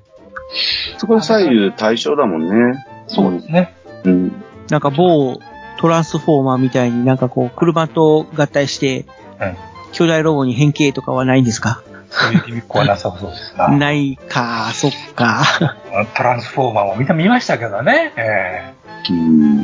[0.97, 2.83] そこで左右対称だもんね。
[3.07, 3.73] そうですね。
[4.03, 4.43] うん。
[4.69, 5.39] なんか某
[5.79, 9.05] トランスフォーマーみたいになんかこう、車と合体して、
[9.39, 9.55] うん
[9.93, 11.83] 巨大ロボに変形とかはないんですか？
[12.11, 13.69] そういうギミックはなさそうですな。
[13.69, 15.77] ないか、そっか。
[16.15, 18.13] トランスフォーマーもみんな見ましたけどね。
[18.17, 18.73] え
[19.09, 19.61] うん。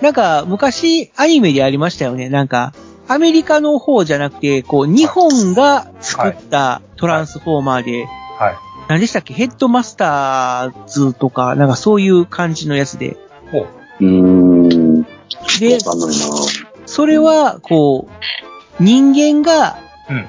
[0.00, 2.28] なんか、昔、アニメでありましたよね。
[2.30, 2.72] なんか、
[3.06, 8.04] アメリカの方じゃなくて、こう、日本が作ったトランスフォーマーで、え
[8.38, 8.54] はい。
[8.88, 13.16] 何でしたっけヘッドマスターズとか、なんかそういう感じのやつで。
[13.52, 13.66] ほう。
[14.00, 15.02] うーん。
[15.02, 16.14] でわかんないな
[16.86, 19.76] それは、こう、人間が
[20.08, 20.28] うん。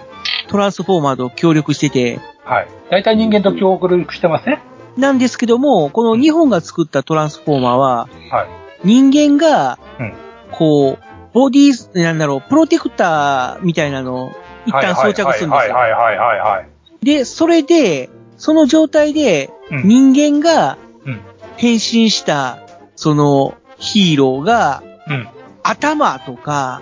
[0.51, 2.67] トランスフォーマーと協力してて、はい。
[2.89, 4.61] 大体人間と協力してますね。
[4.97, 8.47] なんですけども、この日本が作ったトランスフォーマーは、はい。
[8.83, 10.13] 人間がうん、
[10.51, 10.99] こう、
[11.33, 14.31] ボディー、なんだろう、プロテクターみたいなのを
[14.65, 15.51] 一旦装着するんですよ。
[15.51, 16.61] はいはいはいはいはいは
[17.01, 17.05] い。
[17.05, 21.21] で、それで、その状態で、うん人間がうん
[21.55, 22.57] 変身した、
[22.97, 25.27] そのヒーローが、うん。
[25.63, 26.81] 頭とか、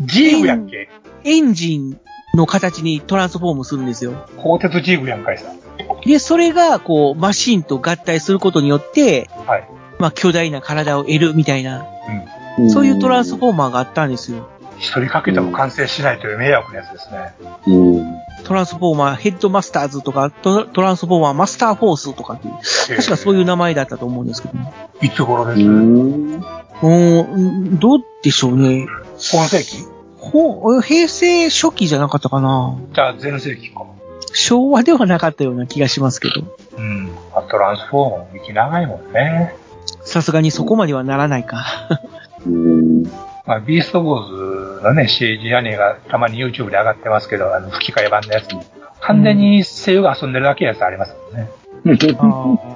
[0.00, 0.88] ジーグやんけ？
[1.24, 1.98] エンジン
[2.34, 4.26] の形にトランスフォームするんですよ。
[4.36, 5.46] 鋼鉄ジーグやんかいさ。
[6.04, 9.68] で、それが、こう、マシンと合体することによって、はい。
[9.98, 11.86] まあ、巨大な体を得るみたいな、
[12.58, 12.70] うん。
[12.70, 14.48] そういうトランスフォーマーがあったんですよ。
[14.78, 17.34] 一人かけても完成しないという迷惑なやつですね。
[17.66, 18.04] うん。
[18.44, 22.54] トランスフォーマーヘッドマスターズとか、トトランスフォーマーマスターフォースとかっていう、
[22.96, 24.72] 確かそういう名前だったと思うんですけども。
[25.02, 25.60] いつ頃です？
[25.60, 26.34] うん。
[26.36, 28.86] うーん、どうでしょうね。
[29.32, 29.86] 今世紀？
[30.20, 33.86] ほ、平成初期じゃなかったかなじゃあ前世紀か。
[34.32, 36.56] 昭和ではなかったような気がしますけど。
[36.76, 37.06] うん。
[37.06, 39.54] まあトランスフォーマーも息長いもんね。
[40.02, 41.64] さすがにそこまではならないか。
[42.46, 43.02] うん。
[43.46, 48.60] まあ、ビーストボーズのね、CG アニメがたまに YouTube で上がってますけど、あの、吹き替え版のやつに。
[49.00, 51.50] 完全に声優が遊んでるだけのやつありますもんね。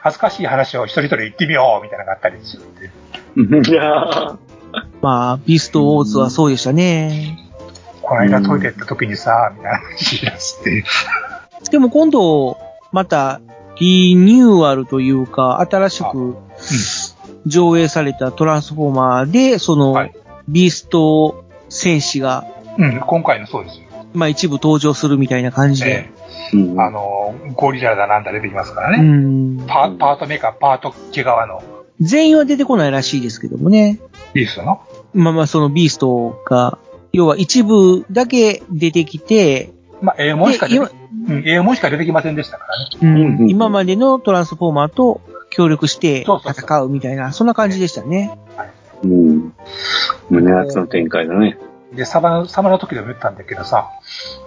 [0.00, 4.36] 恥ずかしい話を一人一人言ってみようみたいなのがあったりするってい やー
[5.02, 7.38] まあ、ビーストウォーズはそうでしたね。
[8.02, 10.84] この間トイレ行った時にさ、みたいな話し出すって。
[11.70, 12.58] でも今度、
[12.92, 13.40] また、
[13.80, 16.36] リニューアルというか、新しく
[17.46, 20.14] 上映されたトランスフォーマーで、その、はい
[20.48, 22.46] ビースト戦士が、
[22.78, 23.84] うん、今回のそうですよ。
[24.12, 26.10] まあ一部登場するみたいな感じで。
[26.52, 28.98] うんあの、ゴリラだなんだ出てきますからうね。
[29.02, 29.66] ん。
[29.66, 31.62] パパートメーカー、パート毛皮の
[32.00, 33.98] 全員は出てこないらしいですけどもね。
[34.34, 34.82] ビーストの？
[35.14, 36.78] まあまあそのビーストが、
[37.12, 39.72] 要は一部だけ出てきて、
[40.02, 40.92] まあ、ええもんしか出てで
[41.26, 42.88] うん、ええもんしか出てきませんでしたからね。
[43.00, 48.36] うんうんうん今までのトランスフォーマーと協力してそうそうそう戦うみたいな、そんな感じでしたね。
[49.02, 49.54] うん。
[50.30, 51.58] 胸熱の展開だね。
[51.94, 53.90] で、サバの、サバの時でも言ったんだけどさ、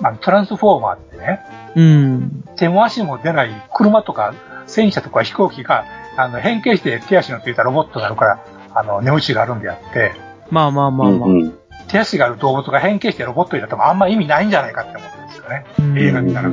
[0.03, 1.39] あの、トランスフォーマーってね、
[1.75, 2.43] うん。
[2.57, 4.33] 手も足も出ない車とか
[4.65, 5.85] 戦車とか飛行機が、
[6.17, 8.45] あの、変形して手足のついたロボットがあるから、
[8.79, 10.13] あの、値打ちがあるんであって、
[10.49, 11.29] まあまあまあまあ。
[11.29, 15.65] うんうん手足がある動物が変形してロボットになってもあんま意味ないんじゃないかって思ったんですよね。
[15.79, 16.51] うん映画見たら。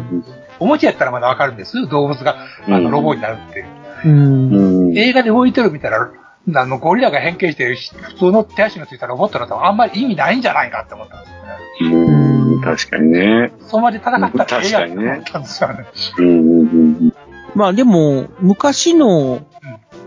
[0.60, 1.88] おもちゃやったらまだわかるんです。
[1.88, 2.36] 動物が、
[2.68, 3.66] あの、ロボになるっていう。
[4.04, 4.54] うん。
[4.88, 4.96] うん。
[4.96, 12.06] 映画で動いてるみたいな、あの、ゴリラが変形して、普通の手足のついたロボットだとあんまり意味ないんじゃないかって思ったんですよね。
[12.06, 12.60] うん。
[12.62, 13.52] 確かにね。
[13.60, 15.86] そこまで戦ったらええやんって思ったんですよね。
[16.18, 16.74] うんうんう
[17.06, 17.14] ん
[17.56, 19.42] まあでも、昔の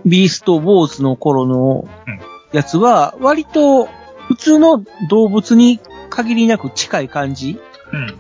[0.06, 3.86] ビーストウォーズの頃のうんやつは、割と
[4.28, 5.80] 普通の動物に
[6.10, 7.60] 限りなく近い感じ
[7.94, 8.18] うん。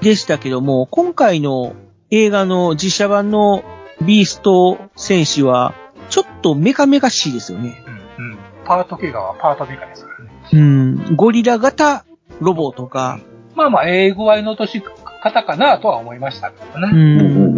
[0.00, 1.74] でしたけども、今回の
[2.10, 3.64] 映画の実写版の
[4.00, 5.74] ビースト戦士は、
[6.08, 7.82] ちょっとメカメカしいですよね。
[8.18, 8.24] うん。
[8.24, 8.38] うん。
[8.64, 10.30] パート怪我はパートメカですからね。
[10.52, 11.16] うん。
[11.16, 12.04] ゴリラ型
[12.40, 13.20] ロボとか、
[13.56, 14.80] まあまあ、英語合いの落とし
[15.20, 16.90] 方かなとは思いましたけどね。
[16.92, 17.57] うん。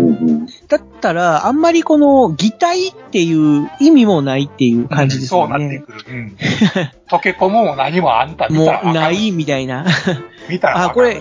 [0.51, 5.79] うんうんうんだったら、あんまりこの擬態っていう意味もないっていう感じですそうよね。
[5.79, 6.05] なってくる。
[6.09, 6.37] うん。
[7.11, 9.85] 溶け込むも何もあんたたらわかるうないみたいな。
[10.49, 11.21] 見たらあこれ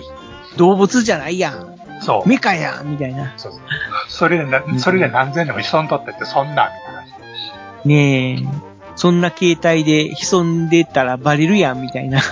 [0.56, 1.80] 動物じゃないやん。
[2.00, 2.28] そう。
[2.28, 3.32] メカやんみたいな。
[3.36, 3.60] そうそう。
[4.08, 7.86] それでな、それで何千年も一緒にとってって、そんな、みたいな話。
[7.86, 8.70] ねえ。
[8.96, 12.18] そんな形態で潜んでたらバレるやん、みたいな。
[12.18, 12.22] い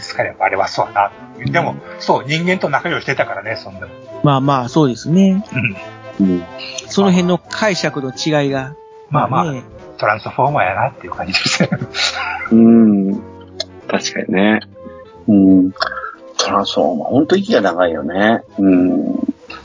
[0.00, 1.10] つかればバレますわな。
[1.38, 3.92] でも、そう、人間と仲良いしてたからね、そんでも。
[4.22, 5.44] まあまあ、そうですね。
[5.52, 5.76] うん。
[6.20, 6.42] うん。
[6.88, 8.74] その辺の解釈の違いが。
[9.10, 9.62] まあまあ、ね
[9.96, 11.68] トランスフォーマーやなっていう感じですね。
[12.50, 13.14] うん。
[13.86, 14.60] 確かにね。
[15.28, 15.72] うん。
[16.36, 18.42] トランスフォーマー、ほんと息が長いよね。
[18.58, 19.14] うん。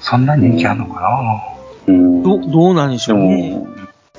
[0.02, 1.02] そんな人気あんのか
[1.88, 1.94] な？
[1.94, 2.24] うん。
[2.24, 3.52] ど、どうなんでしでょうね。
[3.52, 3.68] も、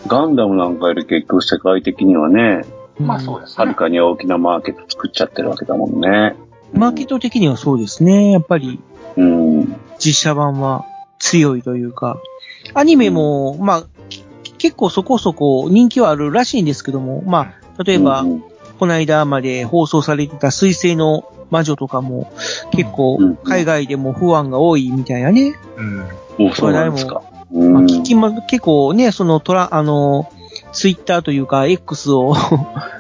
[0.09, 2.63] ガンダムなんかより結局世界的にはね、
[2.99, 3.75] まあそうですねはる。
[3.77, 6.35] かに大きなマーケット作っちゃってるわけだもんね。
[6.73, 8.33] マーケット的にはそうですね。
[8.33, 8.81] やっぱり
[9.17, 9.77] うん。
[9.99, 10.85] 実写版は
[11.21, 12.21] 強いというか。
[12.75, 14.25] アニメも、まあ、き
[14.59, 18.45] 結構そこそこ人気はあるらしいんですけども、まあ、例えば、うん
[18.79, 22.33] この間まで放送されてた水星の魔女とかも
[22.73, 25.55] 結構うん海外でも不安が多いみたいなね。
[26.39, 26.49] うん。
[26.49, 27.23] おそうなんですか。
[27.53, 27.85] まあ、うん。
[27.85, 30.33] 聞きま、結構ね、そのトラ、あの、
[30.73, 32.35] ツイッターというか X を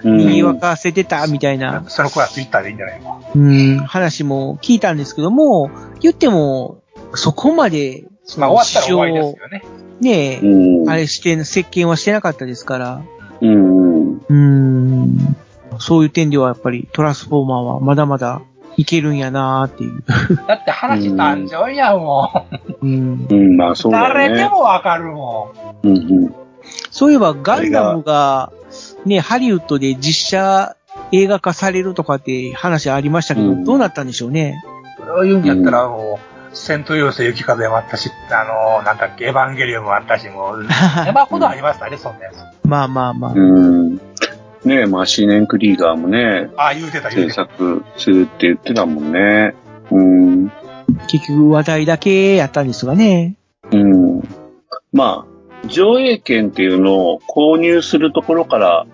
[0.04, 3.22] うん賑わかせてたみたいな、その子はツイッターでいいんじゃないの？
[3.34, 6.79] うん、話も聞いたんですけども、言っても、
[7.14, 9.64] そこまで、そまあ終わったら終わりですよね。
[10.00, 10.90] ねえ、うん。
[10.90, 13.02] あれして、接見はしてなかったですから、
[13.40, 14.14] うん。
[14.16, 15.36] うーん、
[15.78, 18.42] そういう点ではやっぱりトランスフォーマーはまだまだ
[18.76, 20.02] いけるんやなーっていう。
[20.46, 22.46] だって話誕生やん、も
[22.80, 23.92] うん、うん、まあそう。
[23.92, 24.14] うだよね。
[24.28, 25.52] 誰でもわかるも
[25.82, 26.34] うんうん。
[26.90, 28.52] そういえばガンダムが、
[29.04, 30.76] ね、ハリウッドで実写
[31.12, 34.50] 映画化されるとかって話ありましたけど、うんどうなったんでしょうね？
[34.50, 34.54] ん。
[34.98, 40.66] それを言うんやったら、もう、セントヨーセ雪風もあったし、あの、なんだっけ、エヴァンゲリオンもあったし、もう、
[41.06, 42.68] 山ほどありましたね、そんなやつ。
[42.68, 43.32] まあまあまあ。
[43.34, 43.96] うん。
[43.96, 47.46] ねえ、まあシーネンクリーガーもね、ああ、言うてた、言う制てた。
[47.46, 49.54] 作するって言ってたもんね。
[49.90, 50.48] うん。
[51.08, 53.36] 結局話題だけやったんですがね。
[53.72, 54.22] うん。
[54.92, 58.86] まあ、上映権っていうのを購入するところから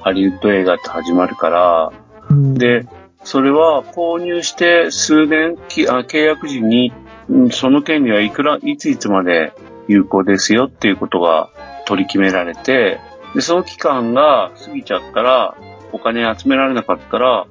[0.00, 1.92] ハリウッド映画って始まるから、
[2.28, 2.86] うん、で、
[3.24, 6.92] それは購入して数年、きあ契約時に、
[7.28, 9.52] うんその権利はいくら、いついつまで
[9.88, 11.50] 有効ですよっていうことが
[11.86, 12.98] 取り決められて、
[13.34, 15.56] で、その期間が過ぎちゃったら、
[15.92, 17.46] お金集められなかったら、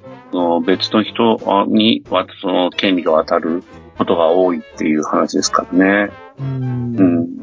[0.65, 3.63] 別の人あに、わその権利が渡る
[3.97, 6.11] ことが多いっていう話ですからね。
[6.39, 7.37] うんうん。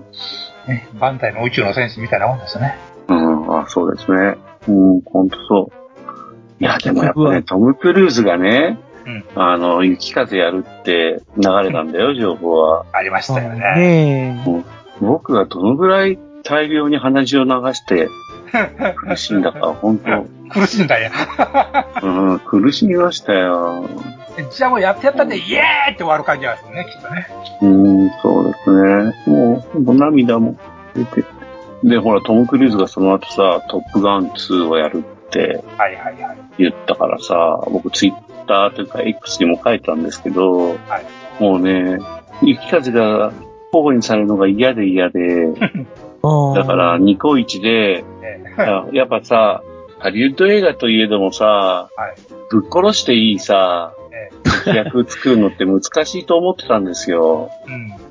[0.67, 2.77] ね、バンタイの宇宙の戦士みたいなもんですね。
[3.09, 4.37] うん、あ、そうですね。
[4.69, 5.86] うん、ほんとそう。
[6.59, 12.87] いや、でもやっぱね、トム・クルーズがね、うんあの、雪風やるって流れたんだよ、情報は。
[12.93, 14.43] ありましたよね。
[15.01, 18.09] 僕がどのぐらい大量に鼻血を流して
[18.97, 20.27] 苦しんだか、本当
[20.61, 21.11] 苦しんだんや。
[22.03, 23.89] うん、苦しみましたよ。
[24.51, 27.27] じゃあもうやってやったんで、イエーイって終わる感じなんですね、きっとね。
[27.63, 29.15] うん、そうですね。
[29.27, 30.57] もう、もう涙も
[30.95, 31.25] 出て。
[31.85, 36.39] で、ほら、トム・クルーズがその後さ、トップガン2をやるってはいはいはい。
[36.59, 40.77] 言ったからさ、僕ツイッターというか X にも書いたんですけど、はい
[41.41, 41.99] もうね、
[42.43, 43.33] 雪風が
[43.73, 45.53] 保護にされるのが嫌で嫌で、
[46.55, 49.63] だからニコイチで、えや やっぱさ、
[49.99, 51.89] ハリウッド映画といえどもさ、
[52.51, 53.93] ぶっ殺していいさ、
[54.67, 57.51] え役作るのって難しいと思ってたんですよ。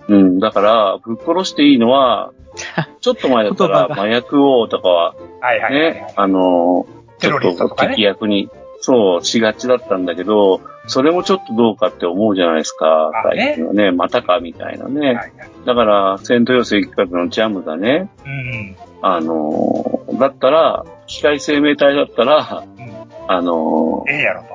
[0.07, 0.17] うん。
[0.17, 2.31] うん、だから、ぶっ殺していいのは、
[3.01, 5.93] ちょっと前だったら麻薬王とかは、はいはいはいはい。
[5.93, 6.85] ね、あの、
[7.27, 8.49] ちょっと敵役に、
[8.81, 15.33] そう、しがちだったんだけど、それもちょっとどうかって思うじゃないですか、最近はね、またかみたいなね。
[15.65, 18.75] だから、セントヨーセ雪風のジャムがね、うん。
[19.01, 22.95] あのーだったら、機械生命体だったら、うん。
[23.27, 24.47] あのええやろと。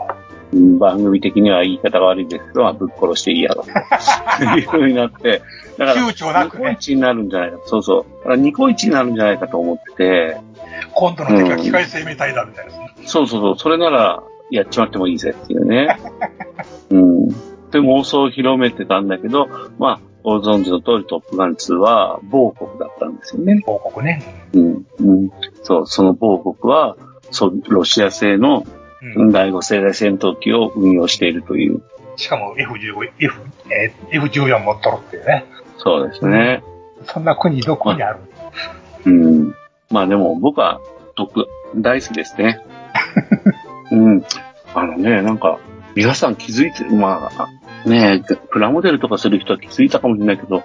[0.56, 3.68] ー番組的には言い方が悪いですけど、まあぶっ殺していいやろ、と
[4.58, 5.42] いう風になって、
[5.76, 7.58] だから、躊躇なニくね、コイチになるんじゃないか。
[7.64, 8.18] そうそう。
[8.18, 10.36] だからニコイチになるんじゃないかと思ってて、
[10.92, 13.06] 今度の敵は機械生命体だみたいなですね。
[13.06, 15.98] そうそうそう、それなら、やっちまってもいいぜっていうね。
[16.90, 17.28] うん。
[17.28, 17.34] で、
[17.78, 23.62] 妄想を広めてたんだけど、まあ、ご存知の通りトップガン2は某国だったんですよね。
[23.64, 24.22] 報告ね。
[24.52, 24.86] うん。
[24.98, 25.30] うん。
[25.62, 26.96] そう、その某国は、
[27.30, 28.64] そう、ロシア製の
[29.02, 29.32] うん。
[29.32, 31.80] 第5世代戦闘機を運用しているという。
[32.16, 35.46] しかも F15、F、えー F14 持っとるっていうね。
[35.78, 36.62] そうですね。
[37.06, 38.18] そんな国どこにある
[39.06, 39.54] うん。
[39.90, 40.80] まあでも僕は
[41.16, 42.60] 特、大好きですね。
[43.90, 44.24] うん。
[44.74, 45.58] あのね、なんか、
[45.94, 47.48] 皆さん気づいて、まあ、
[47.88, 50.62] ねプラモデルとかする人は気づいたかもしれないけど、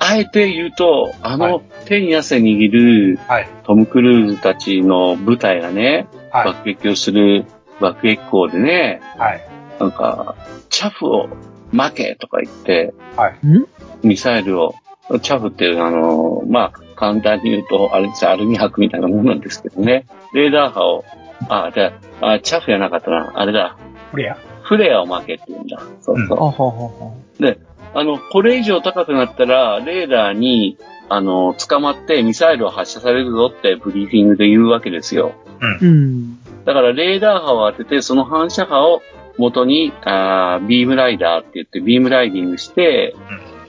[0.00, 3.48] あえて言うと、あの、はい手に汗握るはい。
[3.64, 6.44] トム・クルーズたちの舞台がね、はい。
[6.44, 7.46] 爆撃をする
[7.80, 9.40] 爆撃校でね、はい。
[9.80, 10.34] なんか、
[10.68, 11.28] チャフを
[11.72, 13.46] 負けとか言って、はい。
[13.46, 13.66] ん？
[14.02, 14.74] ミサイルを
[15.20, 20.06] チャフっていう、あの、まあ、簡単に言うと、あれですアルミ箔みたいなものなんですけどね。
[20.34, 21.04] レーダー波を、
[21.48, 23.32] あ、じゃあ、あチャフじゃなかったな。
[23.34, 23.76] あれだ。
[24.10, 25.80] フレアフレアを負けって言うんだ。
[26.02, 26.38] そうそう。
[26.38, 27.14] あははは。
[27.40, 27.58] で、
[27.94, 30.76] あの、これ以上高くなったら、レーダーに、
[31.08, 35.32] あの、捕まってミサイルを発射されるぞってブリーフィングで言うわけですよ。
[35.80, 36.38] うん。
[36.64, 39.00] だから、レーダー波を当てて、その反射波を
[39.38, 43.14] 元に、あービームライダーって言って、ビームライディングして、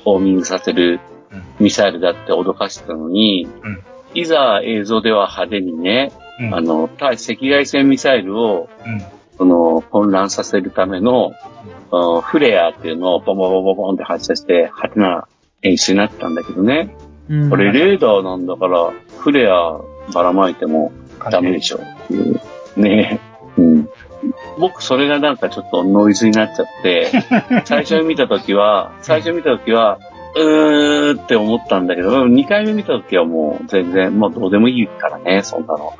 [0.03, 0.99] ホーミングさせる
[1.59, 3.83] ミサイルだって脅かしてたのに、うん。
[4.13, 6.55] いざ映像では派手にね、うん。
[6.55, 9.01] あの、対赤外線ミサイルを、うん。
[9.37, 11.33] その、混乱させるための、
[12.23, 15.27] フレアっていうのをボンボンボンボンって発射して、派手な
[15.63, 16.95] 演出になったんだけどね。
[17.29, 17.49] うん。
[17.49, 19.79] これレーダーなんだから、フレア
[20.13, 20.91] ばらまいても
[21.31, 22.41] ダメでしょっていう。
[22.75, 23.19] ね。
[23.57, 23.89] うん。
[24.57, 27.07] 僕、それがなんかちょっとノイズになっちゃって、
[27.65, 29.99] 最初に見たときは、最初見たときは、
[30.35, 35.93] うーって思ったんだけど、2回目見たときはもう全然、もうどうでもいいからね、そんなの。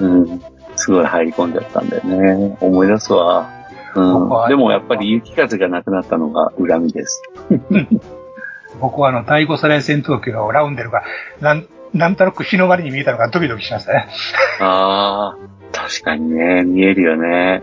[0.00, 0.42] うん。
[0.76, 2.56] すごい入り込んじゃったんだよね。
[2.60, 3.50] 思い出すわ。
[3.94, 4.48] うん。
[4.48, 7.22] でもやっぱり雪風がなくなったのが恨みです。
[8.80, 11.02] 僕はあの、第五世代戦闘機のラウンデルが、
[11.40, 14.06] なん、なんとなく日の丸に見えたのがドキドキしましたね。
[14.60, 15.36] ああ、
[15.72, 17.62] 確かにね、見えるよね。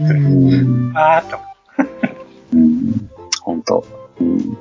[0.00, 0.92] うん。
[0.96, 1.38] あーっと。
[2.54, 3.08] うん、
[3.42, 3.84] 本当。
[4.20, 4.58] うん。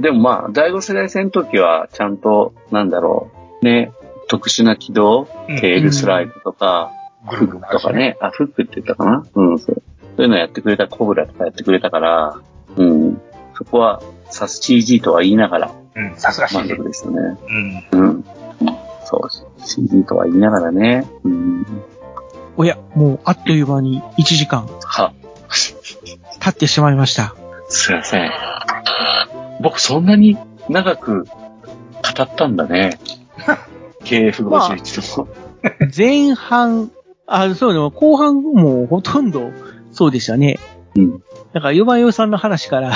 [0.00, 3.30] でもまあ、第五世代戦闘機はちゃんと、なんだろ
[3.60, 3.92] う、ね、
[4.28, 6.92] 特殊な軌道、うんテールスライドとか、
[7.30, 7.92] ぐフックとか。
[7.92, 9.24] ね、あ、フックって言ったかな？
[9.34, 9.82] うん、そう。
[10.16, 12.40] そういうのやってくれた、コブラとかやってくれたから、
[12.76, 13.20] うん。
[13.54, 16.84] そこは、サス CG とは言いながらうん、さすが CG 満足。
[16.84, 17.38] ですよね。
[17.92, 18.06] うん。
[18.06, 18.24] うん。
[19.04, 19.28] そう、
[19.64, 21.06] CG とは言いながらね。
[21.22, 21.66] うん。
[22.56, 25.12] おや、もうあっという間に1時間は、
[26.40, 27.34] 経ってしまいました。
[27.72, 28.30] すいません。
[29.60, 30.36] 僕そんなに
[30.68, 31.30] 長く語
[32.22, 32.98] ったんだね。
[34.04, 35.28] KF51 と。
[35.96, 36.90] 前半、
[37.26, 39.50] あ、そうでも後半もうほとんど
[39.90, 40.58] そうでしたね。
[40.96, 41.22] うん。
[41.52, 42.92] だから、ヨバヨさんの話から、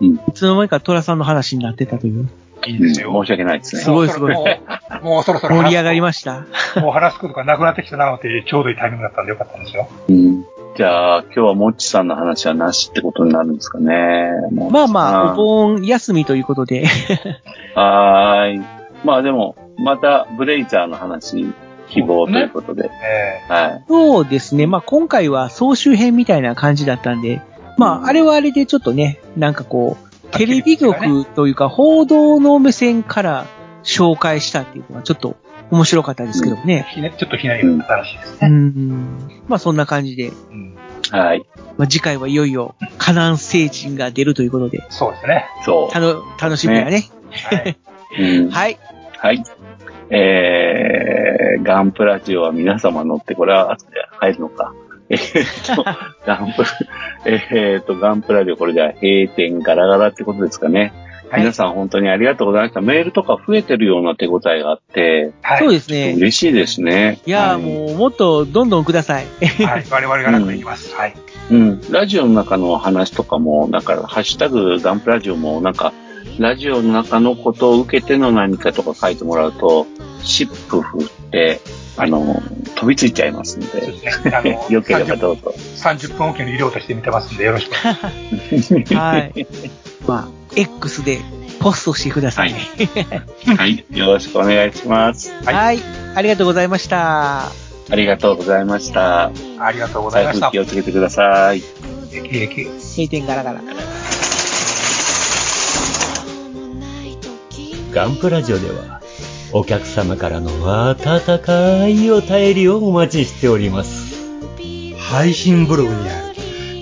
[0.00, 2.28] うんいつの間にかトラさんの話になってたという。
[2.66, 3.12] いいですよ。
[3.12, 3.90] 申し訳ないですねす。
[3.90, 6.46] ごいすごいもう、そろそろ盛り上がりまました。
[6.80, 9.88] もう話すことがなくなってきたなので、ちょうどいいタイミングだったんでよかったんですよ。
[10.08, 10.44] うん。
[10.76, 14.30] じゃあ、今日はもっちさんの話はなしってことになるんですかね。
[14.52, 16.86] まあまあ、お盆休みということで、
[17.76, 18.62] はーい。
[19.04, 21.46] まあでも、またブレイザーの話、
[21.88, 22.90] 希望ということで。
[23.48, 23.84] えはい。
[23.86, 24.66] そうですね。
[24.66, 27.40] まあ今回は総集編みたいな感じだったんで、
[27.78, 33.46] まああれはあれでちょっとね、なんかこう、テレビ局というか報道の目線から
[33.84, 35.36] 紹介したっていうのはちょっと
[35.74, 36.86] 面白かったですけどもね。
[36.94, 38.48] ひね、ちょっとひねりが新しいですうね。
[38.48, 39.18] ん。
[39.48, 40.76] まあそんな感じで、うん。
[41.10, 41.44] はい。
[41.76, 45.46] まあ次回はいよいよ、カナン星人が出るということで、そうですね。
[45.64, 47.08] そたの、楽しみだね。
[47.50, 47.78] はい。
[48.18, 48.22] う。
[48.22, 48.50] うん。
[48.50, 48.78] はい。
[49.18, 49.42] はい。
[50.10, 54.72] えー、ガンプラジオは皆様乗って、これは後で入るのか。
[55.08, 55.84] えーっと、
[56.24, 56.64] ガンプ、
[57.26, 60.92] えーっと、ガンプラジオ、これじゃあ閉店ガラガラってことですかね。
[61.34, 62.80] はい皆さん本当にありがとうございました。
[62.80, 65.58] メールとか増えてるような手応えがあって、はい。
[65.58, 66.14] そうですね。
[66.16, 67.20] 嬉しいですね。
[67.26, 69.26] いやーはいもう、もっとどんどんください。
[69.64, 69.84] はい。
[69.90, 70.94] 我々が楽にいきます。
[70.94, 71.14] はい。
[71.50, 71.80] うん。
[71.90, 75.92] ラジオの中の話とかも、なんか、ハッシュタグガンプラジオも、なんか、
[76.38, 79.88] ラジオの中のことを受けての何かとか書いてもらうと、
[80.22, 81.60] シップ振って、
[81.96, 82.42] あの、
[82.76, 84.60] 飛びついちゃいますんそうで、ですね。
[84.68, 85.52] よければどうぞ。
[85.56, 87.94] 30分おきの医療として見てますんで、よろしくお願
[88.52, 88.94] いします。
[88.94, 89.46] はい。
[90.06, 91.20] まあ、X で
[91.60, 92.52] ポストしてください。
[92.52, 93.84] はい。
[93.90, 95.32] よろしくお願いします。
[95.44, 95.78] はいはい。
[96.14, 97.46] ありがとうございました。
[97.46, 97.52] あ
[97.94, 99.30] りがとうございました。
[99.58, 100.58] ありがとうございました気。
[100.58, 101.62] をつけてください。
[102.10, 103.60] 閉店ガラガラ。
[107.92, 109.00] ガンプラジオでは、
[109.52, 110.50] お客様からの
[110.90, 114.14] 温かいお便りをお待ちしております。
[114.98, 116.34] 配信ブログにある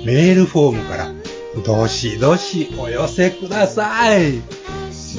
[0.07, 1.12] メールフォームから、
[1.61, 4.40] どしどしお寄せください。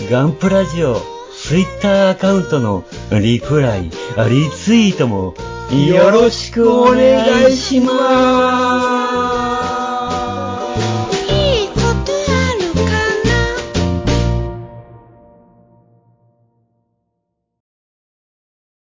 [0.10, 1.00] ガンプラジオ、
[1.40, 3.92] ツイッターアカウントのリプライ、リ
[4.50, 5.36] ツイートも
[5.72, 9.63] よろしくお願いします。